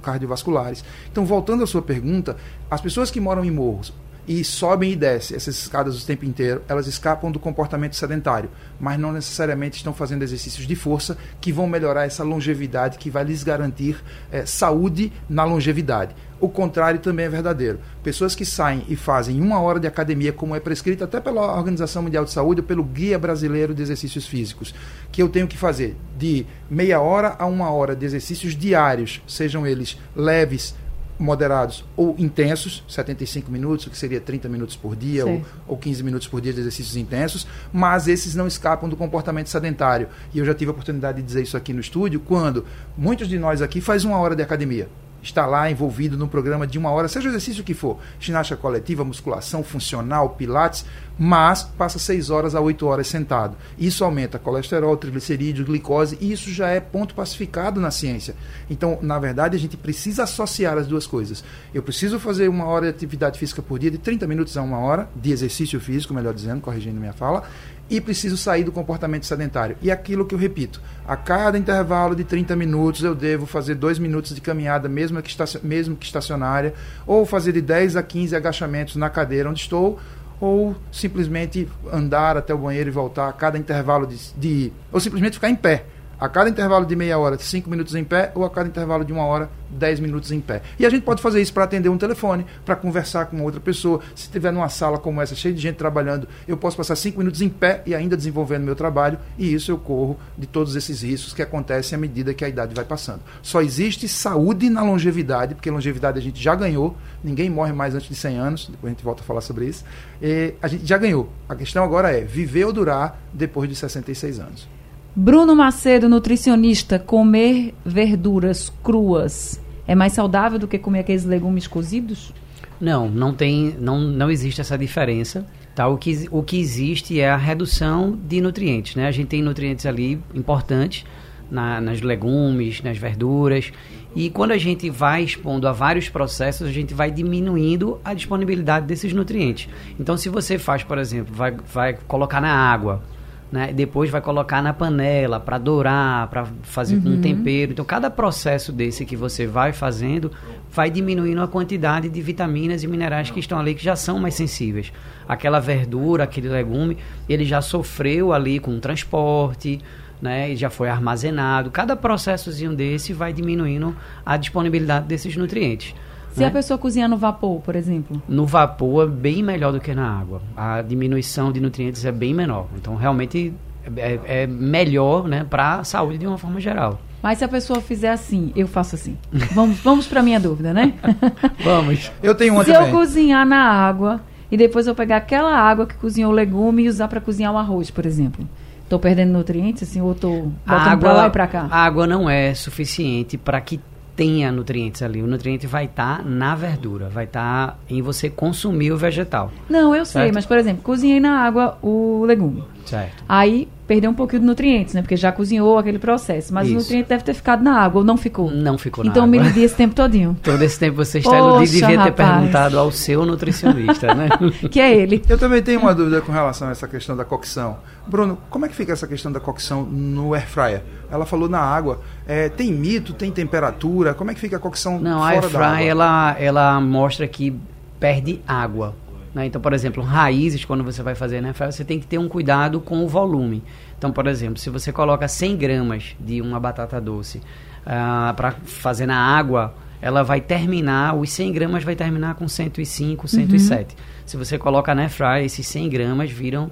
cardiovasculares. 0.00 0.84
Então, 1.10 1.26
voltando 1.26 1.64
à 1.64 1.66
sua 1.66 1.82
pergunta, 1.82 2.36
as 2.70 2.80
pessoas 2.80 2.91
que 3.10 3.20
moram 3.20 3.44
em 3.44 3.50
morros, 3.50 3.92
e 4.26 4.44
sobem 4.44 4.92
e 4.92 4.96
descem 4.96 5.36
essas 5.36 5.56
escadas 5.56 6.00
o 6.00 6.06
tempo 6.06 6.24
inteiro, 6.24 6.62
elas 6.68 6.86
escapam 6.86 7.30
do 7.30 7.40
comportamento 7.40 7.96
sedentário, 7.96 8.50
mas 8.78 8.98
não 8.98 9.12
necessariamente 9.12 9.78
estão 9.78 9.92
fazendo 9.92 10.22
exercícios 10.22 10.66
de 10.66 10.76
força 10.76 11.18
que 11.40 11.52
vão 11.52 11.66
melhorar 11.66 12.04
essa 12.04 12.22
longevidade, 12.22 12.98
que 12.98 13.10
vai 13.10 13.24
lhes 13.24 13.42
garantir 13.42 14.02
é, 14.30 14.46
saúde 14.46 15.12
na 15.28 15.44
longevidade. 15.44 16.14
O 16.40 16.48
contrário 16.48 16.98
também 16.98 17.26
é 17.26 17.28
verdadeiro. 17.28 17.78
Pessoas 18.02 18.34
que 18.34 18.44
saem 18.44 18.84
e 18.88 18.96
fazem 18.96 19.40
uma 19.40 19.60
hora 19.60 19.78
de 19.78 19.86
academia, 19.86 20.32
como 20.32 20.56
é 20.56 20.60
prescrito 20.60 21.04
até 21.04 21.20
pela 21.20 21.56
Organização 21.56 22.02
Mundial 22.02 22.24
de 22.24 22.32
Saúde 22.32 22.60
ou 22.60 22.66
pelo 22.66 22.82
Guia 22.82 23.16
Brasileiro 23.16 23.72
de 23.72 23.82
Exercícios 23.82 24.26
Físicos, 24.26 24.74
que 25.12 25.22
eu 25.22 25.28
tenho 25.28 25.46
que 25.46 25.56
fazer 25.56 25.96
de 26.18 26.44
meia 26.68 27.00
hora 27.00 27.36
a 27.38 27.46
uma 27.46 27.70
hora 27.70 27.94
de 27.94 28.04
exercícios 28.04 28.56
diários, 28.56 29.22
sejam 29.26 29.64
eles 29.64 29.96
leves, 30.16 30.74
moderados 31.22 31.84
ou 31.96 32.14
intensos, 32.18 32.84
75 32.88 33.50
minutos, 33.50 33.86
o 33.86 33.90
que 33.90 33.96
seria 33.96 34.20
30 34.20 34.48
minutos 34.48 34.76
por 34.76 34.96
dia 34.96 35.24
ou, 35.24 35.42
ou 35.66 35.76
15 35.76 36.02
minutos 36.02 36.26
por 36.26 36.40
dia 36.40 36.52
de 36.52 36.60
exercícios 36.60 36.96
intensos, 36.96 37.46
mas 37.72 38.08
esses 38.08 38.34
não 38.34 38.46
escapam 38.46 38.88
do 38.88 38.96
comportamento 38.96 39.48
sedentário. 39.48 40.08
E 40.34 40.38
eu 40.38 40.44
já 40.44 40.54
tive 40.54 40.70
a 40.70 40.72
oportunidade 40.72 41.20
de 41.20 41.26
dizer 41.26 41.42
isso 41.42 41.56
aqui 41.56 41.72
no 41.72 41.80
estúdio, 41.80 42.20
quando 42.20 42.64
muitos 42.96 43.28
de 43.28 43.38
nós 43.38 43.62
aqui 43.62 43.80
faz 43.80 44.04
uma 44.04 44.18
hora 44.18 44.34
de 44.34 44.42
academia 44.42 44.88
está 45.22 45.46
lá 45.46 45.70
envolvido 45.70 46.16
num 46.16 46.26
programa 46.26 46.66
de 46.66 46.78
uma 46.78 46.90
hora, 46.90 47.06
seja 47.06 47.28
o 47.28 47.30
exercício 47.30 47.62
que 47.62 47.74
for, 47.74 47.98
ginástica 48.18 48.60
coletiva, 48.60 49.04
musculação, 49.04 49.62
funcional, 49.62 50.30
pilates, 50.30 50.84
mas 51.18 51.62
passa 51.62 51.98
seis 51.98 52.30
horas 52.30 52.54
a 52.54 52.60
oito 52.60 52.86
horas 52.86 53.06
sentado. 53.06 53.56
Isso 53.78 54.04
aumenta 54.04 54.38
colesterol, 54.38 54.96
triglicerídeos, 54.96 55.66
glicose, 55.66 56.18
e 56.20 56.32
isso 56.32 56.50
já 56.50 56.68
é 56.68 56.80
ponto 56.80 57.14
pacificado 57.14 57.80
na 57.80 57.90
ciência. 57.90 58.34
Então, 58.70 58.98
na 59.02 59.18
verdade, 59.18 59.56
a 59.56 59.60
gente 59.60 59.76
precisa 59.76 60.24
associar 60.24 60.78
as 60.78 60.86
duas 60.86 61.06
coisas. 61.06 61.44
Eu 61.72 61.82
preciso 61.82 62.18
fazer 62.18 62.48
uma 62.48 62.66
hora 62.66 62.86
de 62.86 62.90
atividade 62.90 63.38
física 63.38 63.62
por 63.62 63.78
dia, 63.78 63.90
de 63.90 63.98
30 63.98 64.26
minutos 64.26 64.56
a 64.56 64.62
uma 64.62 64.78
hora, 64.78 65.08
de 65.14 65.32
exercício 65.32 65.78
físico, 65.80 66.14
melhor 66.14 66.34
dizendo, 66.34 66.60
corrigindo 66.60 66.98
minha 66.98 67.12
fala, 67.12 67.44
e 67.90 68.00
preciso 68.00 68.36
sair 68.36 68.64
do 68.64 68.72
comportamento 68.72 69.26
sedentário. 69.26 69.76
E 69.82 69.90
aquilo 69.90 70.24
que 70.24 70.34
eu 70.34 70.38
repito, 70.38 70.80
a 71.06 71.14
cada 71.14 71.58
intervalo 71.58 72.14
de 72.14 72.24
30 72.24 72.56
minutos 72.56 73.02
eu 73.02 73.14
devo 73.14 73.44
fazer 73.44 73.74
dois 73.74 73.98
minutos 73.98 74.34
de 74.34 74.40
caminhada, 74.40 74.88
mesmo 74.88 75.20
que, 75.20 75.36
mesmo 75.62 75.96
que 75.96 76.06
estacionária, 76.06 76.72
ou 77.06 77.26
fazer 77.26 77.52
de 77.52 77.60
10 77.60 77.96
a 77.96 78.02
15 78.02 78.34
agachamentos 78.34 78.96
na 78.96 79.10
cadeira 79.10 79.50
onde 79.50 79.60
estou, 79.60 80.00
ou 80.42 80.74
simplesmente 80.90 81.68
andar 81.92 82.36
até 82.36 82.52
o 82.52 82.58
banheiro 82.58 82.90
e 82.90 82.92
voltar 82.92 83.28
a 83.28 83.32
cada 83.32 83.56
intervalo 83.56 84.04
de, 84.08 84.18
de 84.36 84.72
ou 84.90 84.98
simplesmente 84.98 85.34
ficar 85.34 85.48
em 85.48 85.54
pé 85.54 85.84
a 86.22 86.28
cada 86.28 86.48
intervalo 86.48 86.86
de 86.86 86.94
meia 86.94 87.18
hora, 87.18 87.36
cinco 87.36 87.68
minutos 87.68 87.96
em 87.96 88.04
pé, 88.04 88.30
ou 88.36 88.44
a 88.44 88.50
cada 88.50 88.68
intervalo 88.68 89.04
de 89.04 89.12
uma 89.12 89.24
hora, 89.24 89.50
dez 89.68 89.98
minutos 89.98 90.30
em 90.30 90.40
pé. 90.40 90.62
E 90.78 90.86
a 90.86 90.88
gente 90.88 91.02
pode 91.02 91.20
fazer 91.20 91.42
isso 91.42 91.52
para 91.52 91.64
atender 91.64 91.88
um 91.88 91.98
telefone, 91.98 92.46
para 92.64 92.76
conversar 92.76 93.26
com 93.26 93.42
outra 93.42 93.58
pessoa. 93.58 93.98
Se 94.14 94.26
estiver 94.26 94.52
numa 94.52 94.68
sala 94.68 94.98
como 94.98 95.20
essa, 95.20 95.34
cheia 95.34 95.52
de 95.52 95.60
gente 95.60 95.74
trabalhando, 95.74 96.28
eu 96.46 96.56
posso 96.56 96.76
passar 96.76 96.94
cinco 96.94 97.18
minutos 97.18 97.42
em 97.42 97.48
pé 97.48 97.82
e 97.84 97.92
ainda 97.92 98.16
desenvolvendo 98.16 98.62
meu 98.62 98.76
trabalho, 98.76 99.18
e 99.36 99.52
isso 99.52 99.72
eu 99.72 99.78
corro 99.78 100.16
de 100.38 100.46
todos 100.46 100.76
esses 100.76 101.02
riscos 101.02 101.34
que 101.34 101.42
acontecem 101.42 101.96
à 101.96 101.98
medida 101.98 102.32
que 102.32 102.44
a 102.44 102.48
idade 102.48 102.72
vai 102.72 102.84
passando. 102.84 103.22
Só 103.42 103.60
existe 103.60 104.06
saúde 104.06 104.70
na 104.70 104.84
longevidade, 104.84 105.56
porque 105.56 105.72
longevidade 105.72 106.20
a 106.20 106.22
gente 106.22 106.40
já 106.40 106.54
ganhou, 106.54 106.96
ninguém 107.24 107.50
morre 107.50 107.72
mais 107.72 107.96
antes 107.96 108.08
de 108.08 108.14
100 108.14 108.38
anos, 108.38 108.68
depois 108.70 108.92
a 108.92 108.94
gente 108.94 109.02
volta 109.02 109.22
a 109.22 109.24
falar 109.24 109.40
sobre 109.40 109.64
isso. 109.64 109.84
E 110.22 110.54
a 110.62 110.68
gente 110.68 110.86
já 110.86 110.98
ganhou. 110.98 111.28
A 111.48 111.56
questão 111.56 111.82
agora 111.82 112.16
é 112.16 112.20
viver 112.20 112.64
ou 112.64 112.72
durar 112.72 113.20
depois 113.32 113.68
de 113.68 113.74
66 113.74 114.38
anos. 114.38 114.81
Bruno 115.14 115.54
Macedo, 115.54 116.08
nutricionista, 116.08 116.98
comer 116.98 117.74
verduras 117.84 118.72
cruas 118.82 119.60
é 119.86 119.94
mais 119.94 120.14
saudável 120.14 120.58
do 120.58 120.66
que 120.66 120.78
comer 120.78 121.00
aqueles 121.00 121.26
legumes 121.26 121.66
cozidos? 121.66 122.32
Não, 122.80 123.10
não 123.10 123.34
tem, 123.34 123.76
não, 123.78 124.00
não 124.00 124.30
existe 124.30 124.62
essa 124.62 124.78
diferença. 124.78 125.46
Tá? 125.74 125.86
O, 125.86 125.98
que, 125.98 126.26
o 126.30 126.42
que 126.42 126.58
existe 126.58 127.20
é 127.20 127.28
a 127.28 127.36
redução 127.36 128.18
de 128.26 128.40
nutrientes. 128.40 128.96
Né? 128.96 129.06
A 129.06 129.10
gente 129.10 129.28
tem 129.28 129.42
nutrientes 129.42 129.84
ali 129.84 130.18
importantes 130.34 131.04
na, 131.50 131.78
nas 131.78 132.00
legumes, 132.00 132.82
nas 132.82 132.96
verduras. 132.96 133.70
E 134.16 134.30
quando 134.30 134.52
a 134.52 134.58
gente 134.58 134.88
vai 134.88 135.24
expondo 135.24 135.68
a 135.68 135.72
vários 135.72 136.08
processos, 136.08 136.66
a 136.66 136.72
gente 136.72 136.94
vai 136.94 137.10
diminuindo 137.10 138.00
a 138.02 138.14
disponibilidade 138.14 138.86
desses 138.86 139.12
nutrientes. 139.12 139.68
Então, 140.00 140.16
se 140.16 140.30
você 140.30 140.58
faz, 140.58 140.82
por 140.82 140.96
exemplo, 140.96 141.34
vai, 141.34 141.54
vai 141.70 141.98
colocar 142.08 142.40
na 142.40 142.50
água 142.50 143.02
né? 143.52 143.70
Depois 143.70 144.08
vai 144.08 144.22
colocar 144.22 144.62
na 144.62 144.72
panela 144.72 145.38
para 145.38 145.58
dourar, 145.58 146.26
para 146.28 146.46
fazer 146.62 146.96
uhum. 146.96 147.18
um 147.18 147.20
tempero. 147.20 147.72
Então, 147.72 147.84
cada 147.84 148.10
processo 148.10 148.72
desse 148.72 149.04
que 149.04 149.14
você 149.14 149.46
vai 149.46 149.74
fazendo 149.74 150.32
vai 150.70 150.90
diminuindo 150.90 151.42
a 151.42 151.46
quantidade 151.46 152.08
de 152.08 152.22
vitaminas 152.22 152.82
e 152.82 152.88
minerais 152.88 153.30
que 153.30 153.38
estão 153.38 153.58
ali 153.58 153.74
que 153.74 153.84
já 153.84 153.94
são 153.94 154.18
mais 154.18 154.34
sensíveis. 154.34 154.90
Aquela 155.28 155.60
verdura, 155.60 156.24
aquele 156.24 156.48
legume, 156.48 156.96
ele 157.28 157.44
já 157.44 157.60
sofreu 157.60 158.32
ali 158.32 158.58
com 158.58 158.74
o 158.74 158.80
transporte, 158.80 159.78
né, 160.20 160.56
já 160.56 160.70
foi 160.70 160.88
armazenado. 160.88 161.70
Cada 161.70 161.94
processozinho 161.94 162.74
desse 162.74 163.12
vai 163.12 163.34
diminuindo 163.34 163.94
a 164.24 164.38
disponibilidade 164.38 165.06
desses 165.06 165.36
nutrientes. 165.36 165.94
Se 166.32 166.40
né? 166.40 166.46
a 166.46 166.50
pessoa 166.50 166.78
cozinhar 166.78 167.08
no 167.08 167.16
vapor, 167.16 167.60
por 167.60 167.76
exemplo? 167.76 168.20
No 168.28 168.46
vapor 168.46 169.06
é 169.06 169.10
bem 169.10 169.42
melhor 169.42 169.72
do 169.72 169.80
que 169.80 169.94
na 169.94 170.18
água. 170.18 170.40
A 170.56 170.82
diminuição 170.82 171.52
de 171.52 171.60
nutrientes 171.60 172.04
é 172.04 172.12
bem 172.12 172.32
menor. 172.34 172.66
Então, 172.76 172.96
realmente 172.96 173.52
é, 173.96 174.42
é 174.42 174.46
melhor 174.46 175.28
né, 175.28 175.44
para 175.48 175.80
a 175.80 175.84
saúde 175.84 176.18
de 176.18 176.26
uma 176.26 176.38
forma 176.38 176.60
geral. 176.60 177.00
Mas 177.22 177.38
se 177.38 177.44
a 177.44 177.48
pessoa 177.48 177.80
fizer 177.80 178.10
assim, 178.10 178.52
eu 178.56 178.66
faço 178.66 178.94
assim. 178.96 179.16
Vamos, 179.54 179.78
vamos 179.78 180.06
para 180.08 180.22
minha 180.22 180.40
dúvida, 180.40 180.72
né? 180.74 180.94
vamos. 181.62 182.10
Eu 182.22 182.34
tenho 182.34 182.54
uma 182.54 182.64
Se 182.64 182.72
também. 182.72 182.88
eu 182.88 182.96
cozinhar 182.96 183.46
na 183.46 183.62
água 183.62 184.20
e 184.50 184.56
depois 184.56 184.86
eu 184.86 184.94
pegar 184.94 185.18
aquela 185.18 185.56
água 185.56 185.86
que 185.86 185.94
cozinhou 185.94 186.32
o 186.32 186.34
legume 186.34 186.84
e 186.84 186.88
usar 186.88 187.08
para 187.08 187.20
cozinhar 187.20 187.52
o 187.52 187.58
arroz, 187.58 187.90
por 187.90 188.04
exemplo. 188.04 188.48
Estou 188.82 188.98
perdendo 188.98 189.32
nutrientes, 189.32 189.84
assim, 189.84 190.00
ou 190.00 190.12
estou 190.12 190.52
botando 190.66 190.98
para 190.98 191.12
lá 191.12 191.26
e 191.28 191.30
para 191.30 191.46
cá? 191.46 191.68
A 191.70 191.84
água 191.84 192.06
não 192.06 192.28
é 192.28 192.52
suficiente 192.54 193.38
para 193.38 193.60
que 193.60 193.80
tenha 194.16 194.52
nutrientes 194.52 195.02
ali. 195.02 195.22
O 195.22 195.26
nutriente 195.26 195.66
vai 195.66 195.86
estar 195.86 196.18
tá 196.18 196.24
na 196.24 196.54
verdura, 196.54 197.08
vai 197.08 197.24
estar 197.24 197.68
tá 197.68 197.76
em 197.88 198.02
você 198.02 198.28
consumir 198.28 198.92
o 198.92 198.96
vegetal. 198.96 199.50
Não, 199.68 199.94
eu 199.94 200.04
certo? 200.04 200.24
sei, 200.24 200.32
mas 200.32 200.46
por 200.46 200.56
exemplo, 200.56 200.82
cozinhei 200.82 201.20
na 201.20 201.38
água 201.38 201.78
o 201.82 202.24
legume. 202.24 202.64
Certo. 202.84 203.24
Aí 203.28 203.68
perdeu 203.86 204.10
um 204.10 204.14
pouquinho 204.14 204.40
de 204.40 204.46
nutrientes, 204.46 204.94
né? 204.94 205.02
Porque 205.02 205.16
já 205.16 205.30
cozinhou 205.30 205.78
aquele 205.78 205.98
processo. 205.98 206.52
Mas 206.52 206.66
Isso. 206.66 206.76
o 206.76 206.80
nutriente 206.80 207.08
deve 207.08 207.24
ter 207.24 207.34
ficado 207.34 207.62
na 207.62 207.78
água, 207.78 208.00
ou 208.00 208.04
não 208.04 208.16
ficou? 208.16 208.50
Não 208.50 208.78
ficou 208.78 209.04
na 209.04 209.10
então, 209.10 209.24
água. 209.24 209.36
Então 209.36 209.44
me 209.44 209.50
medi 209.50 209.64
esse 209.64 209.74
tempo 209.74 209.94
todinho. 209.94 210.36
Todo 210.42 210.62
esse 210.62 210.78
tempo 210.78 210.96
você 210.96 211.18
está 211.18 211.30
Poxa, 211.30 211.72
devia 211.72 211.98
rapaz. 211.98 212.04
ter 212.04 212.12
perguntado 212.12 212.78
ao 212.78 212.90
seu 212.90 213.24
nutricionista, 213.26 214.14
né? 214.14 214.28
que 214.70 214.80
é 214.80 214.96
ele. 214.96 215.22
Eu 215.28 215.38
também 215.38 215.62
tenho 215.62 215.80
uma 215.80 215.94
dúvida 215.94 216.20
com 216.20 216.32
relação 216.32 216.68
a 216.68 216.70
essa 216.72 216.88
questão 216.88 217.16
da 217.16 217.24
cocção. 217.24 217.78
Bruno, 218.06 218.38
como 218.50 218.66
é 218.66 218.68
que 218.68 218.74
fica 218.74 218.92
essa 218.92 219.06
questão 219.06 219.30
da 219.30 219.40
cocção 219.40 219.84
no 219.84 220.34
air 220.34 220.46
fryer? 220.46 220.82
Ela 221.10 221.24
falou 221.24 221.48
na 221.48 221.60
água. 221.60 222.00
É, 222.26 222.48
tem 222.48 222.72
mito, 222.72 223.12
tem 223.12 223.30
temperatura? 223.30 224.14
Como 224.14 224.30
é 224.30 224.34
que 224.34 224.40
fica 224.40 224.56
a 224.56 224.58
cocção 224.58 224.98
não, 224.98 225.20
fora 225.20 225.26
a 225.26 225.30
air 225.30 225.42
fryer, 225.42 225.90
ela, 225.90 226.36
ela 226.38 226.80
mostra 226.80 227.26
que 227.28 227.58
perde 228.00 228.40
água. 228.46 228.94
Né? 229.34 229.46
Então, 229.46 229.60
por 229.60 229.72
exemplo, 229.72 230.02
raízes, 230.02 230.64
quando 230.64 230.84
você 230.84 231.02
vai 231.02 231.14
fazer 231.14 231.40
né, 231.40 231.52
você 231.52 231.84
tem 231.84 231.98
que 231.98 232.06
ter 232.06 232.18
um 232.18 232.28
cuidado 232.28 232.80
com 232.80 233.04
o 233.04 233.08
volume. 233.08 233.62
Então, 233.96 234.12
por 234.12 234.26
exemplo, 234.26 234.58
se 234.58 234.68
você 234.68 234.92
coloca 234.92 235.26
100 235.26 235.56
gramas 235.56 236.16
de 236.18 236.40
uma 236.40 236.58
batata 236.58 237.00
doce 237.00 237.38
uh, 237.38 237.42
ah, 237.86 238.34
para 238.36 238.52
fazer 238.64 239.06
na 239.06 239.16
água, 239.16 239.74
ela 240.00 240.24
vai 240.24 240.40
terminar, 240.40 241.14
os 241.14 241.30
100 241.30 241.52
gramas 241.52 241.84
vai 241.84 241.94
terminar 241.94 242.34
com 242.34 242.48
105, 242.48 243.28
107. 243.28 243.94
Uhum. 243.94 244.02
Se 244.26 244.36
você 244.36 244.58
coloca 244.58 244.94
na 244.94 245.08
fry, 245.08 245.44
esses 245.44 245.66
100 245.66 245.88
gramas 245.88 246.30
viram 246.30 246.70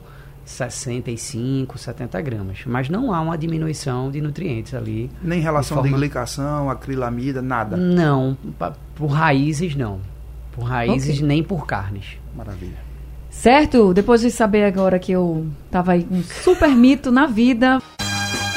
65, 0.50 1.78
70 1.78 2.20
gramas. 2.20 2.58
Mas 2.66 2.88
não 2.88 3.12
há 3.12 3.20
uma 3.20 3.38
diminuição 3.38 4.10
de 4.10 4.20
nutrientes 4.20 4.74
ali. 4.74 5.10
Nem 5.22 5.40
relação 5.40 5.76
de, 5.76 5.82
forma... 5.82 5.88
de 5.88 5.94
glicação, 5.94 6.70
acrilamida, 6.70 7.40
nada? 7.40 7.76
Não, 7.76 8.36
por 8.94 9.08
raízes 9.08 9.74
não. 9.74 10.00
Por 10.52 10.64
raízes 10.64 11.16
okay. 11.16 11.26
nem 11.26 11.42
por 11.42 11.66
carnes. 11.66 12.18
Maravilha. 12.36 12.78
Certo? 13.30 13.94
Depois 13.94 14.20
de 14.20 14.30
saber 14.30 14.64
agora 14.64 14.98
que 14.98 15.12
eu 15.12 15.46
tava 15.70 15.92
aí 15.92 16.04
com 16.04 16.16
um 16.16 16.22
super 16.22 16.70
mito 16.70 17.12
na 17.12 17.26
vida. 17.26 17.80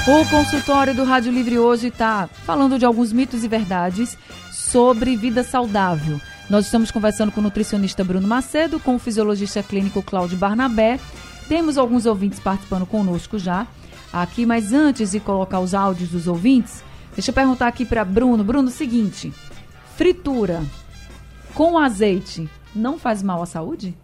O 0.05 0.25
consultório 0.29 0.93
do 0.93 1.05
Rádio 1.05 1.31
Livre 1.31 1.57
hoje 1.57 1.87
está 1.87 2.27
falando 2.27 2.77
de 2.77 2.85
alguns 2.85 3.13
mitos 3.13 3.43
e 3.43 3.47
verdades 3.47 4.17
sobre 4.51 5.15
vida 5.15 5.43
saudável. 5.43 6.19
Nós 6.49 6.65
estamos 6.65 6.91
conversando 6.91 7.31
com 7.31 7.39
o 7.39 7.43
nutricionista 7.43 8.03
Bruno 8.03 8.27
Macedo, 8.27 8.79
com 8.79 8.95
o 8.95 8.99
fisiologista 8.99 9.63
clínico 9.63 10.03
Cláudio 10.03 10.37
Barnabé. 10.37 10.99
Temos 11.47 11.77
alguns 11.77 12.05
ouvintes 12.05 12.39
participando 12.39 12.85
conosco 12.85 13.37
já 13.37 13.67
aqui, 14.11 14.45
mas 14.45 14.73
antes 14.73 15.11
de 15.11 15.19
colocar 15.19 15.59
os 15.59 15.73
áudios 15.73 16.09
dos 16.09 16.27
ouvintes, 16.27 16.83
deixa 17.13 17.31
eu 17.31 17.35
perguntar 17.35 17.67
aqui 17.67 17.85
para 17.85 18.05
Bruno. 18.05 18.43
Bruno, 18.43 18.69
seguinte: 18.69 19.33
fritura 19.95 20.63
com 21.53 21.77
azeite 21.77 22.49
não 22.75 22.97
faz 22.97 23.21
mal 23.21 23.41
à 23.41 23.45
saúde? 23.45 23.95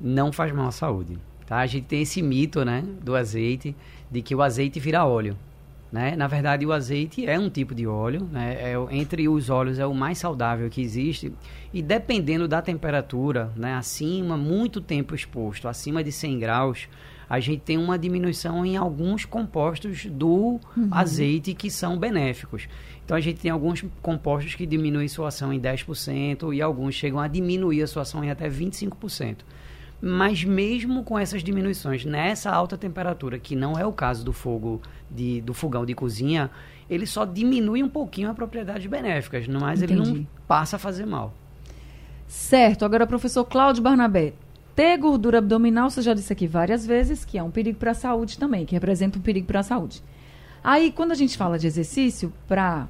Não 0.00 0.32
faz 0.32 0.52
mal 0.52 0.68
à 0.68 0.72
saúde. 0.72 1.18
Tá? 1.46 1.58
A 1.58 1.66
gente 1.66 1.84
tem 1.84 2.02
esse 2.02 2.20
mito, 2.22 2.64
né, 2.64 2.84
do 3.02 3.14
azeite, 3.14 3.74
de 4.10 4.20
que 4.20 4.34
o 4.34 4.42
azeite 4.42 4.80
vira 4.80 5.04
óleo. 5.04 5.36
Né? 5.90 6.16
Na 6.16 6.26
verdade, 6.26 6.66
o 6.66 6.72
azeite 6.72 7.26
é 7.26 7.38
um 7.38 7.48
tipo 7.48 7.74
de 7.74 7.86
óleo, 7.86 8.28
né? 8.30 8.54
é, 8.54 8.74
entre 8.90 9.28
os 9.28 9.48
óleos 9.48 9.78
é 9.78 9.86
o 9.86 9.94
mais 9.94 10.18
saudável 10.18 10.68
que 10.68 10.82
existe. 10.82 11.32
E 11.72 11.80
dependendo 11.80 12.48
da 12.48 12.60
temperatura, 12.60 13.52
né? 13.56 13.74
acima, 13.74 14.36
muito 14.36 14.80
tempo 14.80 15.14
exposto, 15.14 15.68
acima 15.68 16.02
de 16.02 16.10
100 16.10 16.38
graus, 16.38 16.88
a 17.28 17.40
gente 17.40 17.60
tem 17.62 17.76
uma 17.76 17.98
diminuição 17.98 18.64
em 18.64 18.76
alguns 18.76 19.24
compostos 19.24 20.06
do 20.06 20.60
uhum. 20.76 20.88
azeite 20.90 21.54
que 21.54 21.70
são 21.70 21.98
benéficos. 21.98 22.68
Então 23.04 23.16
a 23.16 23.20
gente 23.20 23.40
tem 23.40 23.50
alguns 23.50 23.84
compostos 24.00 24.54
que 24.54 24.66
diminuem 24.66 25.08
sua 25.08 25.28
ação 25.28 25.52
em 25.52 25.60
10% 25.60 26.54
e 26.54 26.62
alguns 26.62 26.94
chegam 26.94 27.20
a 27.20 27.28
diminuir 27.28 27.82
a 27.82 27.86
sua 27.86 28.02
ação 28.02 28.22
em 28.24 28.30
até 28.30 28.48
25%. 28.48 29.38
Mas 30.00 30.44
mesmo 30.44 31.02
com 31.02 31.18
essas 31.18 31.42
diminuições 31.42 32.04
nessa 32.04 32.50
alta 32.50 32.76
temperatura, 32.76 33.38
que 33.38 33.56
não 33.56 33.78
é 33.78 33.86
o 33.86 33.92
caso 33.92 34.24
do 34.24 34.32
fogo 34.32 34.80
de, 35.10 35.40
do 35.40 35.54
fogão 35.54 35.86
de 35.86 35.94
cozinha, 35.94 36.50
ele 36.88 37.06
só 37.06 37.24
diminui 37.24 37.82
um 37.82 37.88
pouquinho 37.88 38.30
as 38.30 38.36
propriedades 38.36 38.86
benéficas, 38.86 39.48
mas 39.48 39.82
Entendi. 39.82 40.00
ele 40.00 40.18
não 40.18 40.26
passa 40.46 40.76
a 40.76 40.78
fazer 40.78 41.06
mal. 41.06 41.32
Certo. 42.28 42.84
Agora, 42.84 43.06
professor 43.06 43.44
Cláudio 43.44 43.82
Barnabé, 43.82 44.34
ter 44.74 44.98
gordura 44.98 45.38
abdominal, 45.38 45.88
você 45.88 46.02
já 46.02 46.12
disse 46.12 46.32
aqui 46.32 46.46
várias 46.46 46.86
vezes, 46.86 47.24
que 47.24 47.38
é 47.38 47.42
um 47.42 47.50
perigo 47.50 47.78
para 47.78 47.92
a 47.92 47.94
saúde 47.94 48.38
também, 48.38 48.66
que 48.66 48.74
representa 48.74 49.18
um 49.18 49.22
perigo 49.22 49.46
para 49.46 49.60
a 49.60 49.62
saúde. 49.62 50.02
Aí, 50.62 50.92
quando 50.92 51.12
a 51.12 51.14
gente 51.14 51.36
fala 51.36 51.58
de 51.58 51.66
exercício 51.66 52.32
para 52.46 52.88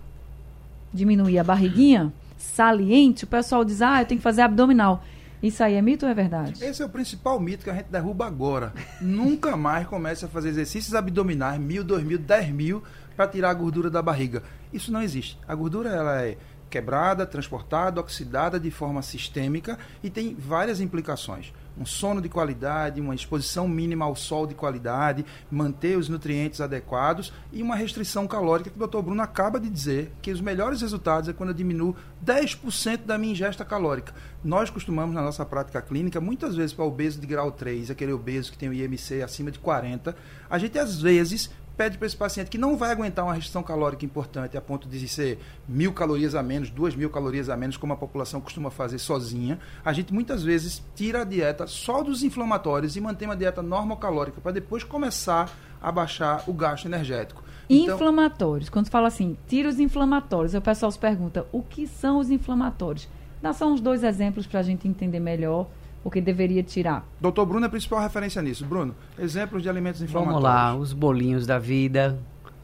diminuir 0.92 1.38
a 1.38 1.45
barriguinha 1.45 2.12
saliente, 2.37 3.25
o 3.25 3.27
pessoal 3.27 3.64
diz, 3.64 3.83
ah, 3.83 4.03
eu 4.03 4.07
tenho 4.07 4.19
que 4.19 4.25
fazer 4.25 4.42
abdominal. 4.42 5.05
Isso 5.46 5.62
aí 5.62 5.74
é 5.74 5.82
mito 5.82 6.04
ou 6.04 6.11
é 6.11 6.14
verdade? 6.14 6.52
Esse 6.64 6.82
é 6.82 6.85
o 6.85 6.88
principal 6.88 7.38
mito 7.38 7.62
que 7.62 7.70
a 7.70 7.74
gente 7.74 7.87
derruba 7.87 8.26
agora. 8.26 8.72
Nunca 9.00 9.56
mais 9.56 9.87
comece 9.87 10.24
a 10.24 10.28
fazer 10.28 10.48
exercícios 10.48 10.94
abdominais, 10.94 11.61
mil, 11.61 11.85
dois 11.85 12.02
mil, 12.02 12.18
dez 12.18 12.48
mil, 12.48 12.82
para 13.16 13.28
tirar 13.28 13.50
a 13.50 13.54
gordura 13.54 13.88
da 13.88 14.02
barriga. 14.02 14.42
Isso 14.72 14.90
não 14.92 15.00
existe. 15.00 15.38
A 15.46 15.54
gordura 15.54 15.90
ela 15.90 16.22
é 16.22 16.37
quebrada, 16.68 17.24
transportada, 17.24 18.00
oxidada 18.00 18.59
de 18.59 18.70
forma 18.72 19.00
sistêmica 19.02 19.78
e 20.02 20.11
tem 20.11 20.35
várias 20.35 20.80
implicações 20.80 21.52
um 21.78 21.84
sono 21.84 22.20
de 22.20 22.28
qualidade, 22.28 23.00
uma 23.00 23.14
exposição 23.14 23.68
mínima 23.68 24.04
ao 24.04 24.16
sol 24.16 24.46
de 24.46 24.54
qualidade, 24.54 25.24
manter 25.50 25.96
os 25.96 26.08
nutrientes 26.08 26.60
adequados 26.60 27.32
e 27.52 27.62
uma 27.62 27.76
restrição 27.76 28.26
calórica 28.26 28.70
que 28.70 28.82
o 28.82 28.86
Dr. 28.86 29.02
Bruno 29.02 29.22
acaba 29.22 29.60
de 29.60 29.68
dizer 29.68 30.12
que 30.22 30.30
os 30.30 30.40
melhores 30.40 30.80
resultados 30.80 31.28
é 31.28 31.32
quando 31.32 31.50
eu 31.50 31.54
diminuo 31.54 31.94
10% 32.24 33.04
da 33.04 33.18
minha 33.18 33.32
ingesta 33.32 33.64
calórica. 33.64 34.14
Nós 34.42 34.70
costumamos 34.70 35.14
na 35.14 35.22
nossa 35.22 35.44
prática 35.44 35.82
clínica, 35.82 36.20
muitas 36.20 36.54
vezes 36.56 36.72
para 36.72 36.84
obeso 36.84 37.20
de 37.20 37.26
grau 37.26 37.52
3, 37.52 37.90
aquele 37.90 38.12
obeso 38.12 38.52
que 38.52 38.58
tem 38.58 38.68
o 38.68 38.72
IMC 38.72 39.22
acima 39.22 39.50
de 39.50 39.58
40, 39.58 40.16
a 40.48 40.58
gente 40.58 40.78
às 40.78 41.00
vezes 41.00 41.50
pede 41.76 41.98
para 41.98 42.06
esse 42.06 42.16
paciente 42.16 42.50
que 42.50 42.58
não 42.58 42.76
vai 42.76 42.90
aguentar 42.90 43.24
uma 43.24 43.34
restrição 43.34 43.62
calórica 43.62 44.04
importante 44.04 44.56
a 44.56 44.60
ponto 44.60 44.88
de 44.88 45.06
ser 45.08 45.38
mil 45.68 45.92
calorias 45.92 46.34
a 46.34 46.42
menos, 46.42 46.70
duas 46.70 46.94
mil 46.96 47.10
calorias 47.10 47.48
a 47.48 47.56
menos, 47.56 47.76
como 47.76 47.92
a 47.92 47.96
população 47.96 48.40
costuma 48.40 48.70
fazer 48.70 48.98
sozinha, 48.98 49.58
a 49.84 49.92
gente 49.92 50.12
muitas 50.12 50.42
vezes 50.42 50.82
tira 50.94 51.22
a 51.22 51.24
dieta 51.24 51.66
só 51.66 52.02
dos 52.02 52.22
inflamatórios 52.22 52.96
e 52.96 53.00
mantém 53.00 53.28
uma 53.28 53.36
dieta 53.36 53.62
normocalórica 53.62 54.40
para 54.40 54.52
depois 54.52 54.82
começar 54.82 55.50
a 55.80 55.92
baixar 55.92 56.44
o 56.46 56.52
gasto 56.52 56.86
energético. 56.86 57.44
Então, 57.68 57.96
inflamatórios. 57.96 58.68
Quando 58.68 58.88
fala 58.88 59.08
assim, 59.08 59.36
tira 59.46 59.68
os 59.68 59.78
inflamatórios, 59.78 60.54
o 60.54 60.60
pessoal 60.60 60.90
se 60.90 60.98
pergunta 60.98 61.46
o 61.52 61.62
que 61.62 61.86
são 61.86 62.18
os 62.18 62.30
inflamatórios. 62.30 63.08
Dá 63.42 63.52
só 63.52 63.68
uns 63.68 63.80
dois 63.80 64.02
exemplos 64.02 64.46
para 64.46 64.60
a 64.60 64.62
gente 64.62 64.88
entender 64.88 65.20
melhor 65.20 65.66
o 66.07 66.11
que 66.11 66.21
deveria 66.21 66.62
tirar? 66.62 67.05
Doutor 67.21 67.45
Bruno 67.45 67.64
é 67.64 67.66
a 67.66 67.71
principal 67.71 68.01
referência 68.01 68.40
nisso. 68.40 68.64
Bruno, 68.64 68.95
exemplos 69.19 69.61
de 69.61 69.69
alimentos 69.69 70.01
inflamatórios. 70.01 70.42
Vamos 70.42 70.57
lá, 70.57 70.77
os 70.77 70.92
bolinhos 70.92 71.47
da 71.49 71.59
vida, 71.59 72.16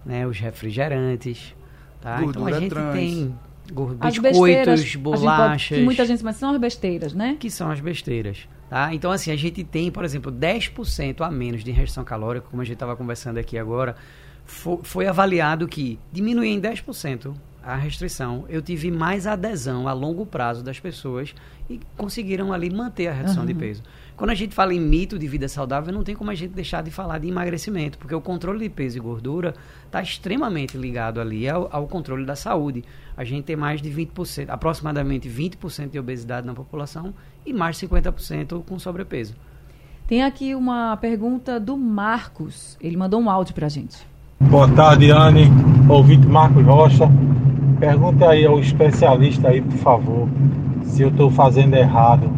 né, 0.06 0.24
os 0.24 0.38
refrigerantes. 0.38 1.52
Tá? 2.00 2.20
Gordura 2.20 2.50
então 2.50 2.56
a 2.56 2.60
gente 2.60 2.70
trans. 2.70 2.94
tem 2.94 3.34
as 3.98 4.16
biscoitos, 4.16 4.94
bolachas. 4.94 5.68
Pode, 5.70 5.82
muita 5.82 6.06
gente 6.06 6.22
mas 6.22 6.36
são 6.36 6.50
as 6.50 6.60
besteiras, 6.60 7.12
né? 7.14 7.36
Que 7.38 7.50
são 7.50 7.68
as 7.68 7.80
besteiras. 7.80 8.48
Tá? 8.70 8.94
Então, 8.94 9.10
assim, 9.10 9.32
a 9.32 9.36
gente 9.36 9.64
tem, 9.64 9.90
por 9.90 10.04
exemplo, 10.04 10.30
10% 10.30 11.20
a 11.20 11.30
menos 11.30 11.64
de 11.64 11.72
restrição 11.72 12.04
calórica, 12.04 12.46
como 12.48 12.62
a 12.62 12.64
gente 12.64 12.74
estava 12.74 12.94
conversando 12.94 13.38
aqui 13.38 13.58
agora. 13.58 13.96
Foi, 14.44 14.78
foi 14.84 15.06
avaliado 15.08 15.66
que 15.66 15.98
diminuir 16.12 16.48
em 16.48 16.60
10% 16.60 17.34
a 17.64 17.76
restrição, 17.76 18.44
eu 18.48 18.60
tive 18.60 18.90
mais 18.90 19.26
adesão 19.26 19.86
a 19.86 19.92
longo 19.92 20.26
prazo 20.26 20.62
das 20.62 20.80
pessoas 20.80 21.34
e 21.70 21.80
conseguiram 21.96 22.52
ali 22.52 22.68
manter 22.70 23.06
a 23.06 23.12
redução 23.12 23.40
uhum. 23.40 23.46
de 23.46 23.54
peso. 23.54 23.82
Quando 24.16 24.30
a 24.30 24.34
gente 24.34 24.54
fala 24.54 24.74
em 24.74 24.80
mito 24.80 25.18
de 25.18 25.26
vida 25.26 25.48
saudável, 25.48 25.92
não 25.92 26.04
tem 26.04 26.14
como 26.14 26.30
a 26.30 26.34
gente 26.34 26.52
deixar 26.52 26.82
de 26.82 26.90
falar 26.90 27.18
de 27.18 27.28
emagrecimento, 27.28 27.98
porque 27.98 28.14
o 28.14 28.20
controle 28.20 28.58
de 28.60 28.68
peso 28.68 28.98
e 28.98 29.00
gordura 29.00 29.54
está 29.86 30.02
extremamente 30.02 30.76
ligado 30.76 31.20
ali 31.20 31.48
ao, 31.48 31.68
ao, 31.72 31.86
controle 31.86 32.24
da 32.24 32.36
saúde. 32.36 32.84
A 33.16 33.24
gente 33.24 33.44
tem 33.44 33.56
mais 33.56 33.80
de 33.80 33.90
20%, 33.90 34.46
aproximadamente 34.48 35.28
20% 35.28 35.90
de 35.90 35.98
obesidade 35.98 36.46
na 36.46 36.54
população 36.54 37.14
e 37.44 37.52
mais 37.52 37.78
de 37.78 37.88
50% 37.88 38.62
com 38.64 38.78
sobrepeso. 38.78 39.34
Tem 40.06 40.22
aqui 40.22 40.54
uma 40.54 40.96
pergunta 40.96 41.58
do 41.58 41.76
Marcos. 41.76 42.76
Ele 42.80 42.96
mandou 42.96 43.20
um 43.20 43.30
áudio 43.30 43.54
para 43.54 43.66
a 43.66 43.70
gente. 43.70 44.06
Boa 44.40 44.68
tarde, 44.68 45.10
Anne. 45.10 45.48
Ouvinte 45.88 46.26
Marcos 46.26 46.64
Rocha. 46.64 47.08
Pergunta 47.82 48.28
aí 48.28 48.46
ao 48.46 48.60
especialista 48.60 49.48
aí, 49.48 49.60
por 49.60 49.76
favor, 49.78 50.28
se 50.84 51.02
eu 51.02 51.08
estou 51.08 51.28
fazendo 51.32 51.74
errado. 51.74 52.30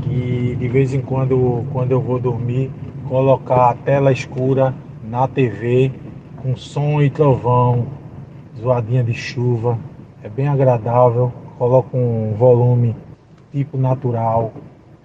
Que 0.00 0.56
de 0.58 0.68
vez 0.68 0.94
em 0.94 1.02
quando, 1.02 1.66
quando 1.70 1.90
eu 1.92 2.00
vou 2.00 2.18
dormir, 2.18 2.70
colocar 3.06 3.68
a 3.68 3.74
tela 3.74 4.10
escura 4.10 4.72
na 5.06 5.28
TV 5.28 5.92
com 6.38 6.56
som 6.56 7.02
e 7.02 7.10
trovão, 7.10 7.84
zoadinha 8.58 9.04
de 9.04 9.12
chuva. 9.12 9.78
É 10.22 10.30
bem 10.30 10.48
agradável. 10.48 11.30
Coloco 11.58 11.94
um 11.94 12.32
volume 12.34 12.96
tipo 13.52 13.76
natural. 13.76 14.50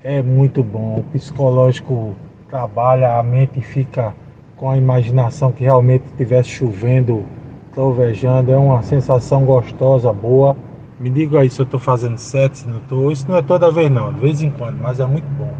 É 0.01 0.21
muito 0.21 0.63
bom. 0.63 0.99
O 0.99 1.03
psicológico 1.11 2.15
trabalha, 2.49 3.17
a 3.17 3.23
mente 3.23 3.59
fica 3.59 4.15
com 4.55 4.69
a 4.69 4.77
imaginação 4.77 5.51
que 5.51 5.65
realmente 5.65 6.05
estivesse 6.05 6.47
chovendo 6.47 7.25
trovejando, 7.79 8.51
é 8.51 8.57
uma 8.57 8.83
sensação 8.83 9.45
gostosa, 9.45 10.11
boa. 10.11 10.53
Me 10.99 11.09
diga 11.09 11.39
aí 11.39 11.49
se 11.49 11.61
eu 11.61 11.63
estou 11.63 11.79
fazendo 11.79 12.17
certo, 12.17 12.55
se 12.55 12.67
não 12.67 12.79
estou. 12.79 13.09
Isso 13.09 13.25
não 13.25 13.37
é 13.37 13.41
toda 13.41 13.71
vez 13.71 13.89
não, 13.89 14.11
de 14.11 14.19
vez 14.19 14.41
em 14.41 14.51
quando, 14.51 14.75
mas 14.79 14.99
é 14.99 15.05
muito 15.05 15.25
bom. 15.29 15.55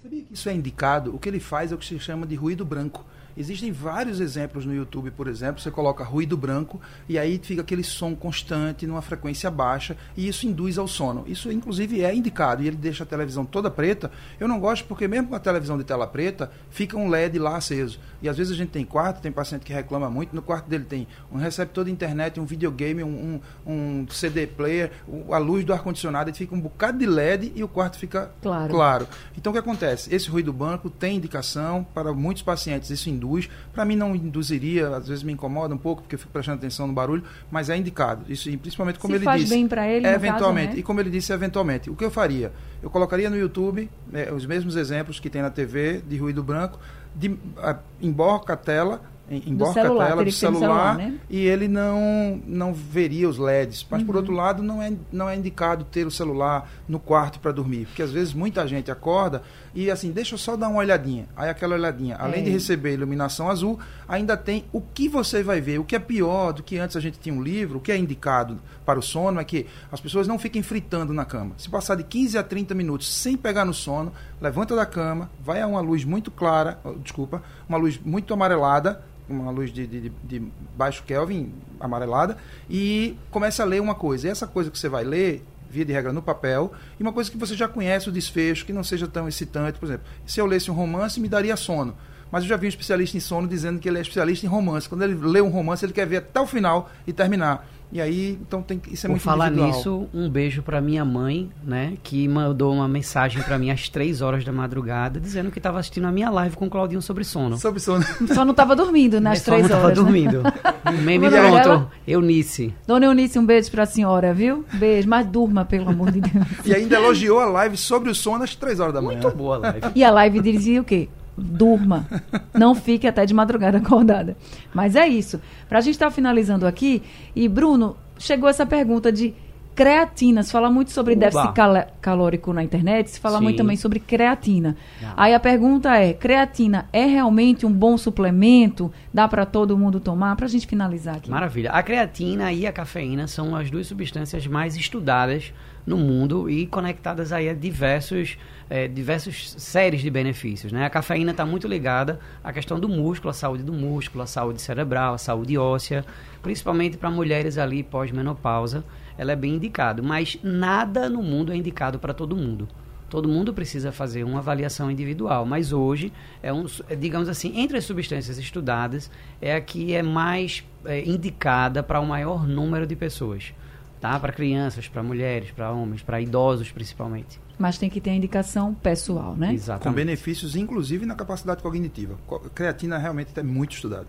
Sabia 0.00 0.22
que 0.22 0.34
isso 0.34 0.48
é 0.48 0.54
indicado? 0.54 1.12
O 1.12 1.18
que 1.18 1.28
ele 1.28 1.40
faz 1.40 1.72
é 1.72 1.74
o 1.74 1.78
que 1.78 1.84
se 1.84 1.98
chama 1.98 2.24
de 2.24 2.36
ruído 2.36 2.64
branco. 2.64 3.04
Existem 3.36 3.72
vários 3.72 4.20
exemplos 4.20 4.64
no 4.64 4.74
YouTube, 4.74 5.10
por 5.10 5.26
exemplo, 5.26 5.60
você 5.60 5.70
coloca 5.70 6.04
ruído 6.04 6.36
branco 6.36 6.80
e 7.08 7.18
aí 7.18 7.40
fica 7.42 7.62
aquele 7.62 7.82
som 7.82 8.14
constante 8.14 8.86
numa 8.86 9.02
frequência 9.02 9.50
baixa 9.50 9.96
e 10.16 10.28
isso 10.28 10.46
induz 10.46 10.78
ao 10.78 10.86
sono. 10.86 11.24
Isso 11.26 11.50
inclusive 11.50 12.02
é 12.02 12.14
indicado 12.14 12.62
e 12.62 12.68
ele 12.68 12.76
deixa 12.76 13.02
a 13.02 13.06
televisão 13.06 13.44
toda 13.44 13.70
preta. 13.70 14.10
Eu 14.38 14.46
não 14.46 14.60
gosto 14.60 14.84
porque 14.86 15.08
mesmo 15.08 15.28
com 15.28 15.34
a 15.34 15.40
televisão 15.40 15.76
de 15.76 15.84
tela 15.84 16.06
preta, 16.06 16.50
fica 16.70 16.96
um 16.96 17.08
LED 17.08 17.38
lá 17.38 17.56
aceso. 17.56 17.98
E 18.22 18.28
às 18.28 18.36
vezes 18.36 18.52
a 18.52 18.56
gente 18.56 18.70
tem 18.70 18.84
quarto, 18.84 19.20
tem 19.20 19.32
paciente 19.32 19.64
que 19.64 19.72
reclama 19.72 20.08
muito, 20.08 20.34
no 20.34 20.42
quarto 20.42 20.68
dele 20.68 20.84
tem 20.84 21.08
um 21.32 21.36
receptor 21.36 21.84
de 21.84 21.90
internet, 21.90 22.38
um 22.38 22.44
videogame, 22.44 23.02
um, 23.02 23.40
um, 23.66 23.72
um 23.72 24.06
CD 24.08 24.46
player, 24.46 24.92
a 25.30 25.38
luz 25.38 25.64
do 25.64 25.72
ar-condicionado, 25.72 26.30
e 26.30 26.32
fica 26.32 26.54
um 26.54 26.60
bocado 26.60 26.98
de 26.98 27.06
LED 27.06 27.52
e 27.54 27.64
o 27.64 27.68
quarto 27.68 27.98
fica 27.98 28.30
claro. 28.40 28.70
claro. 28.70 29.08
Então 29.36 29.50
o 29.50 29.52
que 29.52 29.58
acontece? 29.58 30.14
Esse 30.14 30.28
ruído 30.28 30.52
branco 30.52 30.88
tem 30.88 31.16
indicação 31.16 31.84
para 31.94 32.12
muitos 32.12 32.42
pacientes, 32.42 32.90
isso 32.90 33.10
induz 33.10 33.23
induz. 33.24 33.48
Para 33.72 33.84
mim 33.84 33.96
não 33.96 34.14
induziria, 34.14 34.88
às 34.88 35.08
vezes 35.08 35.24
me 35.24 35.32
incomoda 35.32 35.74
um 35.74 35.78
pouco, 35.78 36.02
porque 36.02 36.14
eu 36.14 36.18
fico 36.18 36.32
prestando 36.32 36.58
atenção 36.58 36.86
no 36.86 36.92
barulho, 36.92 37.24
mas 37.50 37.70
é 37.70 37.76
indicado. 37.76 38.24
Isso, 38.28 38.50
principalmente 38.58 38.98
como 38.98 39.12
Se 39.12 39.18
ele 39.18 39.24
faz 39.24 39.42
disse. 39.42 39.54
bem 39.54 39.66
para 39.66 39.88
ele, 39.88 40.06
eventualmente. 40.06 40.66
Caso, 40.66 40.76
né? 40.76 40.80
E 40.80 40.82
como 40.82 41.00
ele 41.00 41.10
disse, 41.10 41.32
eventualmente. 41.32 41.90
O 41.90 41.96
que 41.96 42.04
eu 42.04 42.10
faria? 42.10 42.52
Eu 42.82 42.90
colocaria 42.90 43.30
no 43.30 43.36
YouTube 43.36 43.90
né, 44.10 44.30
os 44.30 44.44
mesmos 44.46 44.76
exemplos 44.76 45.18
que 45.18 45.30
tem 45.30 45.42
na 45.42 45.50
TV 45.50 46.02
de 46.06 46.16
ruído 46.16 46.42
branco, 46.42 46.78
de, 47.14 47.36
a, 47.58 47.78
emborca 48.00 48.52
a 48.52 48.56
tela 48.56 49.00
emborca 49.30 49.80
a 49.80 49.84
tela 49.84 50.24
do 50.24 50.30
celular, 50.30 50.60
celular 50.60 50.98
né? 50.98 51.14
e 51.30 51.46
ele 51.46 51.66
não 51.66 52.40
não 52.46 52.74
veria 52.74 53.28
os 53.28 53.38
LEDs. 53.38 53.86
Mas 53.90 54.00
uhum. 54.00 54.06
por 54.06 54.16
outro 54.16 54.32
lado, 54.32 54.62
não 54.62 54.82
é, 54.82 54.92
não 55.10 55.28
é 55.28 55.36
indicado 55.36 55.84
ter 55.84 56.06
o 56.06 56.10
celular 56.10 56.70
no 56.88 56.98
quarto 56.98 57.40
para 57.40 57.52
dormir, 57.52 57.86
porque 57.86 58.02
às 58.02 58.12
vezes 58.12 58.34
muita 58.34 58.66
gente 58.66 58.90
acorda 58.90 59.42
e 59.74 59.90
assim, 59.90 60.12
deixa 60.12 60.34
eu 60.34 60.38
só 60.38 60.56
dar 60.56 60.68
uma 60.68 60.78
olhadinha. 60.78 61.26
Aí 61.36 61.48
aquela 61.48 61.74
olhadinha, 61.74 62.16
além 62.16 62.40
é. 62.40 62.44
de 62.44 62.50
receber 62.50 62.92
iluminação 62.92 63.50
azul, 63.50 63.78
ainda 64.06 64.36
tem 64.36 64.64
o 64.72 64.80
que 64.80 65.08
você 65.08 65.42
vai 65.42 65.60
ver. 65.60 65.78
O 65.78 65.84
que 65.84 65.96
é 65.96 65.98
pior 65.98 66.52
do 66.52 66.62
que 66.62 66.78
antes 66.78 66.96
a 66.96 67.00
gente 67.00 67.18
tinha 67.18 67.34
um 67.34 67.42
livro, 67.42 67.78
o 67.78 67.80
que 67.80 67.90
é 67.90 67.96
indicado 67.96 68.60
para 68.84 68.98
o 68.98 69.02
sono 69.02 69.40
é 69.40 69.44
que 69.44 69.66
as 69.90 70.00
pessoas 70.00 70.28
não 70.28 70.38
fiquem 70.38 70.62
fritando 70.62 71.12
na 71.12 71.24
cama. 71.24 71.54
Se 71.56 71.68
passar 71.68 71.96
de 71.96 72.04
15 72.04 72.38
a 72.38 72.42
30 72.42 72.74
minutos 72.74 73.12
sem 73.12 73.36
pegar 73.36 73.64
no 73.64 73.74
sono, 73.74 74.12
levanta 74.40 74.76
da 74.76 74.84
cama, 74.84 75.30
vai 75.42 75.60
a 75.60 75.66
uma 75.66 75.80
luz 75.80 76.04
muito 76.04 76.30
clara, 76.30 76.78
desculpa, 77.02 77.42
uma 77.68 77.78
luz 77.78 77.98
muito 78.04 78.32
amarelada, 78.34 79.02
uma 79.28 79.50
luz 79.50 79.72
de, 79.72 79.86
de, 79.86 80.12
de, 80.22 80.42
baixo 80.76 81.02
Kelvin, 81.04 81.52
amarelada, 81.80 82.36
e 82.68 83.16
começa 83.30 83.62
a 83.62 83.66
ler 83.66 83.80
uma 83.80 83.94
coisa. 83.94 84.26
E 84.26 84.30
essa 84.30 84.46
coisa 84.46 84.70
que 84.70 84.78
você 84.78 84.88
vai 84.88 85.04
ler, 85.04 85.42
via 85.70 85.84
de 85.84 85.92
regra, 85.92 86.12
no 86.12 86.22
papel, 86.22 86.72
e 86.98 87.02
uma 87.02 87.12
coisa 87.12 87.30
que 87.30 87.36
você 87.36 87.54
já 87.54 87.66
conhece 87.66 88.08
o 88.08 88.12
desfecho, 88.12 88.64
que 88.64 88.72
não 88.72 88.84
seja 88.84 89.08
tão 89.08 89.26
excitante. 89.26 89.78
Por 89.78 89.86
exemplo, 89.86 90.06
se 90.26 90.40
eu 90.40 90.46
lesse 90.46 90.70
um 90.70 90.74
romance, 90.74 91.20
me 91.20 91.28
daria 91.28 91.56
sono. 91.56 91.96
Mas 92.34 92.42
eu 92.42 92.48
já 92.48 92.56
vi 92.56 92.66
um 92.66 92.68
especialista 92.68 93.16
em 93.16 93.20
sono 93.20 93.46
dizendo 93.46 93.78
que 93.78 93.88
ele 93.88 93.96
é 93.96 94.00
especialista 94.00 94.44
em 94.44 94.48
romance. 94.48 94.88
Quando 94.88 95.02
ele 95.02 95.14
lê 95.14 95.40
um 95.40 95.50
romance, 95.50 95.84
ele 95.84 95.92
quer 95.92 96.04
ver 96.04 96.16
até 96.16 96.40
o 96.40 96.46
final 96.48 96.90
e 97.06 97.12
terminar. 97.12 97.64
E 97.92 98.00
aí, 98.00 98.36
então 98.42 98.60
tem 98.60 98.82
isso 98.90 99.06
é 99.06 99.08
Por 99.08 99.12
muito 99.12 99.22
falar 99.22 99.52
individual. 99.52 99.72
nisso, 99.76 100.08
um 100.12 100.28
beijo 100.28 100.60
pra 100.60 100.80
minha 100.80 101.04
mãe, 101.04 101.48
né, 101.62 101.92
que 102.02 102.26
mandou 102.26 102.74
uma 102.74 102.88
mensagem 102.88 103.40
pra 103.40 103.56
mim 103.56 103.70
às 103.70 103.88
três 103.88 104.20
horas 104.20 104.44
da 104.44 104.50
madrugada, 104.50 105.20
dizendo 105.20 105.48
que 105.52 105.60
estava 105.60 105.78
assistindo 105.78 106.08
a 106.08 106.10
minha 106.10 106.28
live 106.28 106.56
com 106.56 106.66
o 106.66 106.70
Claudinho 106.70 107.00
sobre 107.00 107.22
sono. 107.22 107.56
Sobre 107.56 107.78
sono. 107.78 108.04
Só 108.34 108.44
não 108.44 108.50
estava 108.50 108.74
dormindo 108.74 109.20
nas 109.20 109.38
Só 109.38 109.52
três 109.52 109.68
não 109.68 109.78
horas. 109.78 109.96
tava 109.96 110.10
né? 110.10 110.24
dormindo. 110.24 110.42
Meme 111.04 111.30
pronto. 111.30 111.52
dela? 111.52 111.90
Eunice. 112.04 112.74
Dona 112.84 113.06
Eunice, 113.06 113.38
um 113.38 113.46
beijo 113.46 113.70
pra 113.70 113.86
senhora, 113.86 114.34
viu? 114.34 114.64
Beijo, 114.72 115.08
mas 115.08 115.24
durma, 115.24 115.64
pelo 115.64 115.88
amor 115.90 116.10
de 116.10 116.20
Deus. 116.20 116.46
E 116.64 116.74
ainda 116.74 116.96
elogiou 116.96 117.38
a 117.38 117.46
live 117.46 117.76
sobre 117.76 118.10
o 118.10 118.14
sono 118.14 118.42
às 118.42 118.56
3 118.56 118.80
horas 118.80 118.92
da 118.94 119.00
manhã. 119.00 119.20
Muito 119.20 119.36
boa 119.36 119.54
a 119.54 119.58
live. 119.60 119.80
E 119.94 120.02
a 120.02 120.10
live 120.10 120.40
dizia 120.40 120.80
o 120.80 120.84
quê? 120.84 121.08
Durma. 121.36 122.06
Não 122.54 122.74
fique 122.74 123.06
até 123.06 123.26
de 123.26 123.34
madrugada 123.34 123.78
acordada. 123.78 124.36
Mas 124.72 124.94
é 124.96 125.06
isso. 125.08 125.40
Pra 125.68 125.80
gente 125.80 125.94
estar 125.94 126.10
finalizando 126.10 126.66
aqui, 126.66 127.02
e 127.34 127.48
Bruno, 127.48 127.96
chegou 128.18 128.48
essa 128.48 128.64
pergunta 128.64 129.10
de 129.10 129.34
creatina. 129.74 130.42
Se 130.44 130.52
fala 130.52 130.70
muito 130.70 130.92
sobre 130.92 131.14
Uba. 131.14 131.20
déficit 131.22 131.52
cala- 131.52 131.88
calórico 132.00 132.52
na 132.52 132.62
internet, 132.62 133.10
se 133.10 133.18
fala 133.18 133.38
Sim. 133.38 133.42
muito 133.44 133.56
também 133.56 133.76
sobre 133.76 133.98
creatina. 133.98 134.76
Ah. 135.02 135.14
Aí 135.16 135.34
a 135.34 135.40
pergunta 135.40 135.96
é: 135.96 136.12
creatina 136.12 136.88
é 136.92 137.04
realmente 137.04 137.66
um 137.66 137.72
bom 137.72 137.98
suplemento? 137.98 138.92
Dá 139.12 139.26
pra 139.26 139.44
todo 139.44 139.76
mundo 139.76 139.98
tomar? 139.98 140.36
Pra 140.36 140.46
gente 140.46 140.66
finalizar 140.66 141.16
aqui. 141.16 141.28
Maravilha. 141.30 141.72
A 141.72 141.82
creatina 141.82 142.52
e 142.52 142.66
a 142.66 142.72
cafeína 142.72 143.26
são 143.26 143.56
as 143.56 143.68
duas 143.70 143.88
substâncias 143.88 144.46
mais 144.46 144.76
estudadas 144.76 145.52
no 145.86 145.96
mundo 145.96 146.48
e 146.48 146.66
conectadas 146.66 147.32
aí 147.32 147.48
a 147.48 147.54
diversos, 147.54 148.38
eh, 148.70 148.88
diversos 148.88 149.52
séries 149.52 150.00
de 150.00 150.10
benefícios. 150.10 150.72
Né? 150.72 150.84
A 150.84 150.90
cafeína 150.90 151.32
está 151.32 151.44
muito 151.44 151.68
ligada 151.68 152.18
à 152.42 152.52
questão 152.52 152.80
do 152.80 152.88
músculo, 152.88 153.30
à 153.30 153.34
saúde 153.34 153.62
do 153.62 153.72
músculo, 153.72 154.22
à 154.22 154.26
saúde 154.26 154.60
cerebral, 154.62 155.14
à 155.14 155.18
saúde 155.18 155.58
óssea, 155.58 156.04
principalmente 156.42 156.96
para 156.96 157.10
mulheres 157.10 157.58
ali 157.58 157.82
pós-menopausa. 157.82 158.84
Ela 159.16 159.32
é 159.32 159.36
bem 159.36 159.54
indicada, 159.54 160.02
mas 160.02 160.38
nada 160.42 161.08
no 161.08 161.22
mundo 161.22 161.52
é 161.52 161.56
indicado 161.56 161.98
para 161.98 162.14
todo 162.14 162.34
mundo. 162.34 162.66
Todo 163.14 163.28
mundo 163.28 163.54
precisa 163.54 163.92
fazer 163.92 164.24
uma 164.24 164.40
avaliação 164.40 164.90
individual, 164.90 165.46
mas 165.46 165.72
hoje 165.72 166.12
é 166.42 166.52
um, 166.52 166.66
é, 166.88 166.96
digamos 166.96 167.28
assim, 167.28 167.60
entre 167.60 167.78
as 167.78 167.84
substâncias 167.84 168.38
estudadas 168.38 169.08
é 169.40 169.54
a 169.54 169.60
que 169.60 169.94
é 169.94 170.02
mais 170.02 170.64
é, 170.84 171.08
indicada 171.08 171.80
para 171.80 172.00
o 172.00 172.06
maior 172.06 172.44
número 172.44 172.84
de 172.86 172.96
pessoas, 172.96 173.54
tá? 174.04 174.20
Para 174.20 174.32
crianças, 174.34 174.86
para 174.86 175.02
mulheres, 175.02 175.50
para 175.50 175.70
homens, 175.70 176.02
para 176.02 176.20
idosos 176.20 176.70
principalmente. 176.70 177.40
Mas 177.58 177.78
tem 177.78 177.88
que 177.88 178.02
ter 178.02 178.10
a 178.10 178.14
indicação 178.14 178.74
pessoal, 178.74 179.34
né? 179.34 179.46
Com 179.48 179.52
Exatamente. 179.54 179.96
benefícios, 179.96 180.54
inclusive 180.56 181.06
na 181.06 181.14
capacidade 181.14 181.62
cognitiva. 181.62 182.14
Co- 182.26 182.40
Creatina 182.54 182.98
realmente 182.98 183.30
é 183.34 183.42
muito 183.42 183.72
estudado. 183.72 184.06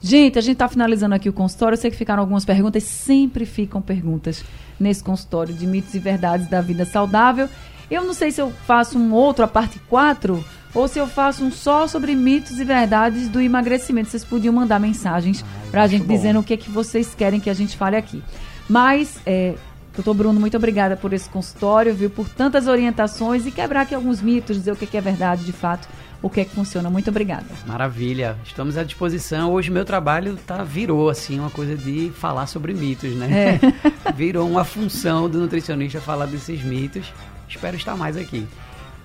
Gente, 0.00 0.38
a 0.38 0.40
gente 0.42 0.52
está 0.52 0.68
finalizando 0.68 1.16
aqui 1.16 1.28
o 1.28 1.32
consultório. 1.32 1.74
Eu 1.74 1.80
sei 1.80 1.90
que 1.90 1.96
ficaram 1.96 2.20
algumas 2.22 2.44
perguntas, 2.44 2.84
sempre 2.84 3.44
ficam 3.44 3.82
perguntas 3.82 4.44
nesse 4.78 5.02
consultório 5.02 5.52
de 5.52 5.66
mitos 5.66 5.92
e 5.94 5.98
verdades 5.98 6.46
da 6.48 6.60
vida 6.60 6.84
saudável. 6.84 7.48
Eu 7.90 8.04
não 8.04 8.14
sei 8.14 8.30
se 8.30 8.40
eu 8.40 8.52
faço 8.52 8.98
um 8.98 9.12
outro, 9.12 9.44
a 9.44 9.48
parte 9.48 9.80
4, 9.88 10.44
ou 10.74 10.86
se 10.86 11.00
eu 11.00 11.08
faço 11.08 11.42
um 11.44 11.50
só 11.50 11.88
sobre 11.88 12.14
mitos 12.14 12.60
e 12.60 12.64
verdades 12.64 13.28
do 13.28 13.40
emagrecimento. 13.40 14.10
Vocês 14.10 14.22
podiam 14.24 14.54
mandar 14.54 14.78
mensagens 14.78 15.44
para 15.72 15.82
a 15.82 15.86
gente 15.88 16.04
bom. 16.04 16.14
dizendo 16.14 16.38
o 16.38 16.44
que, 16.44 16.54
é 16.54 16.56
que 16.56 16.70
vocês 16.70 17.14
querem 17.16 17.40
que 17.40 17.50
a 17.50 17.54
gente 17.54 17.76
fale 17.76 17.96
aqui. 17.96 18.22
Mas, 18.68 19.18
é, 19.24 19.54
doutor 19.94 20.14
Bruno, 20.14 20.38
muito 20.38 20.56
obrigada 20.56 20.96
por 20.96 21.12
esse 21.12 21.28
consultório, 21.28 21.94
viu? 21.94 22.10
Por 22.10 22.28
tantas 22.28 22.66
orientações 22.66 23.46
e 23.46 23.50
quebrar 23.50 23.82
aqui 23.82 23.94
alguns 23.94 24.20
mitos, 24.20 24.56
dizer 24.56 24.72
o 24.72 24.76
que, 24.76 24.86
que 24.86 24.96
é 24.96 25.00
verdade 25.00 25.44
de 25.44 25.52
fato, 25.52 25.88
o 26.20 26.28
que 26.28 26.40
é 26.40 26.44
que 26.44 26.54
funciona. 26.54 26.90
Muito 26.90 27.08
obrigada. 27.08 27.46
Maravilha. 27.66 28.36
Estamos 28.44 28.76
à 28.76 28.84
disposição. 28.84 29.52
Hoje 29.52 29.70
meu 29.70 29.84
trabalho 29.84 30.36
tá 30.46 30.62
virou 30.62 31.08
assim 31.08 31.38
uma 31.38 31.50
coisa 31.50 31.76
de 31.76 32.10
falar 32.10 32.46
sobre 32.46 32.74
mitos, 32.74 33.14
né? 33.14 33.60
virou 34.14 34.48
uma 34.48 34.64
função 34.64 35.28
do 35.28 35.38
nutricionista 35.38 36.00
falar 36.00 36.26
desses 36.26 36.62
mitos. 36.62 37.12
Espero 37.48 37.76
estar 37.76 37.96
mais 37.96 38.16
aqui. 38.16 38.46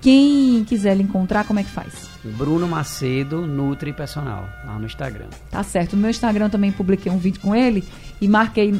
Quem 0.04 0.62
quiser 0.64 0.94
lhe 0.94 1.02
encontrar, 1.02 1.46
como 1.46 1.58
é 1.58 1.62
que 1.62 1.70
faz? 1.70 2.10
Bruno 2.22 2.68
Macedo, 2.68 3.46
Nutri 3.46 3.90
Personal, 3.90 4.46
lá 4.66 4.78
no 4.78 4.84
Instagram. 4.84 5.28
Tá 5.50 5.62
certo. 5.62 5.96
No 5.96 6.02
meu 6.02 6.10
Instagram 6.10 6.50
também 6.50 6.70
publiquei 6.70 7.10
um 7.10 7.16
vídeo 7.16 7.40
com 7.40 7.56
ele 7.56 7.82
e 8.20 8.28
marquei 8.28 8.78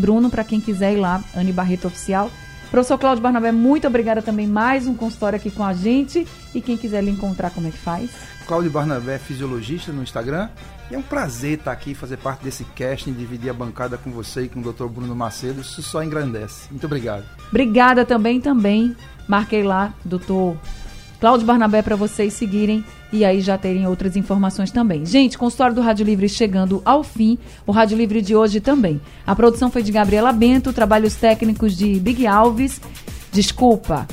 Bruno 0.00 0.30
para 0.30 0.42
quem 0.42 0.60
quiser 0.60 0.94
ir 0.94 0.96
lá, 0.96 1.22
Anne 1.36 1.52
Barreto 1.52 1.86
Oficial. 1.86 2.30
Professor 2.70 2.96
Cláudio 2.96 3.22
Barnabé, 3.22 3.50
muito 3.50 3.86
obrigada 3.86 4.22
também. 4.22 4.46
Mais 4.46 4.86
um 4.86 4.94
consultório 4.94 5.36
aqui 5.36 5.50
com 5.50 5.64
a 5.64 5.74
gente. 5.74 6.26
E 6.54 6.60
quem 6.60 6.76
quiser 6.76 7.02
lhe 7.02 7.10
encontrar, 7.10 7.50
como 7.50 7.66
é 7.66 7.70
que 7.70 7.78
faz? 7.78 8.10
Cláudio 8.46 8.70
Barnabé, 8.70 9.18
fisiologista 9.18 9.92
no 9.92 10.02
Instagram. 10.02 10.48
E 10.88 10.94
é 10.94 10.98
um 10.98 11.02
prazer 11.02 11.58
estar 11.58 11.72
aqui, 11.72 11.94
fazer 11.94 12.16
parte 12.16 12.44
desse 12.44 12.64
casting, 12.64 13.12
dividir 13.12 13.50
a 13.50 13.52
bancada 13.52 13.98
com 13.98 14.10
você 14.10 14.42
e 14.42 14.48
com 14.48 14.60
o 14.60 14.72
Dr. 14.72 14.86
Bruno 14.86 15.14
Macedo. 15.16 15.60
Isso 15.60 15.82
só 15.82 16.02
engrandece. 16.02 16.68
Muito 16.70 16.86
obrigado. 16.86 17.24
Obrigada 17.48 18.04
também, 18.04 18.40
também. 18.40 18.96
Marquei 19.26 19.64
lá, 19.64 19.92
doutor 20.04 20.56
Cláudio 21.20 21.46
Barnabé, 21.46 21.82
para 21.82 21.96
vocês 21.96 22.32
seguirem 22.32 22.82
e 23.12 23.26
aí 23.26 23.42
já 23.42 23.58
terem 23.58 23.86
outras 23.86 24.16
informações 24.16 24.70
também. 24.70 25.04
Gente, 25.04 25.36
consultório 25.36 25.74
do 25.74 25.82
Rádio 25.82 26.06
Livre 26.06 26.28
chegando 26.30 26.80
ao 26.82 27.04
fim. 27.04 27.38
O 27.66 27.72
Rádio 27.72 27.98
Livre 27.98 28.22
de 28.22 28.34
hoje 28.34 28.58
também. 28.58 28.98
A 29.26 29.36
produção 29.36 29.70
foi 29.70 29.82
de 29.82 29.92
Gabriela 29.92 30.32
Bento, 30.32 30.72
trabalhos 30.72 31.14
técnicos 31.14 31.76
de 31.76 32.00
Big 32.00 32.26
Alves. 32.26 32.80
Desculpa. 33.30 34.08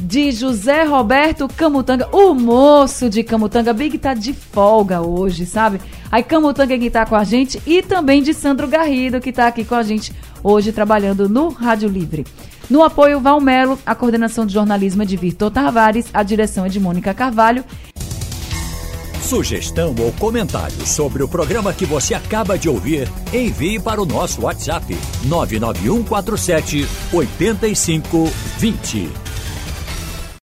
De 0.00 0.32
José 0.32 0.84
Roberto 0.84 1.48
Camutanga, 1.48 2.08
o 2.12 2.34
moço 2.34 3.08
de 3.08 3.22
Camutanga. 3.22 3.72
Big 3.72 3.96
tá 3.98 4.14
de 4.14 4.32
folga 4.32 5.00
hoje, 5.00 5.46
sabe? 5.46 5.80
Aí 6.10 6.22
Camutanga 6.22 6.76
que 6.76 6.90
tá 6.90 7.06
com 7.06 7.16
a 7.16 7.24
gente 7.24 7.60
e 7.66 7.82
também 7.82 8.22
de 8.22 8.34
Sandro 8.34 8.66
Garrido, 8.66 9.20
que 9.20 9.32
tá 9.32 9.46
aqui 9.46 9.64
com 9.64 9.74
a 9.74 9.82
gente 9.82 10.12
hoje 10.42 10.72
trabalhando 10.72 11.28
no 11.28 11.48
Rádio 11.48 11.88
Livre. 11.88 12.24
No 12.70 12.82
apoio, 12.82 13.20
Valmelo, 13.20 13.78
a 13.86 13.94
coordenação 13.94 14.44
de 14.44 14.52
jornalismo 14.52 15.02
é 15.02 15.06
de 15.06 15.16
Vitor 15.16 15.50
Tavares, 15.50 16.06
a 16.12 16.22
direção 16.22 16.66
é 16.66 16.68
de 16.68 16.78
Mônica 16.78 17.14
Carvalho. 17.14 17.64
Sugestão 19.22 19.94
ou 19.98 20.12
comentário 20.12 20.86
sobre 20.86 21.22
o 21.22 21.28
programa 21.28 21.72
que 21.72 21.84
você 21.84 22.14
acaba 22.14 22.58
de 22.58 22.68
ouvir, 22.68 23.08
envie 23.32 23.78
para 23.78 24.00
o 24.00 24.06
nosso 24.06 24.42
WhatsApp 24.42 24.96
99147 25.24 26.86
8520. 27.12 29.27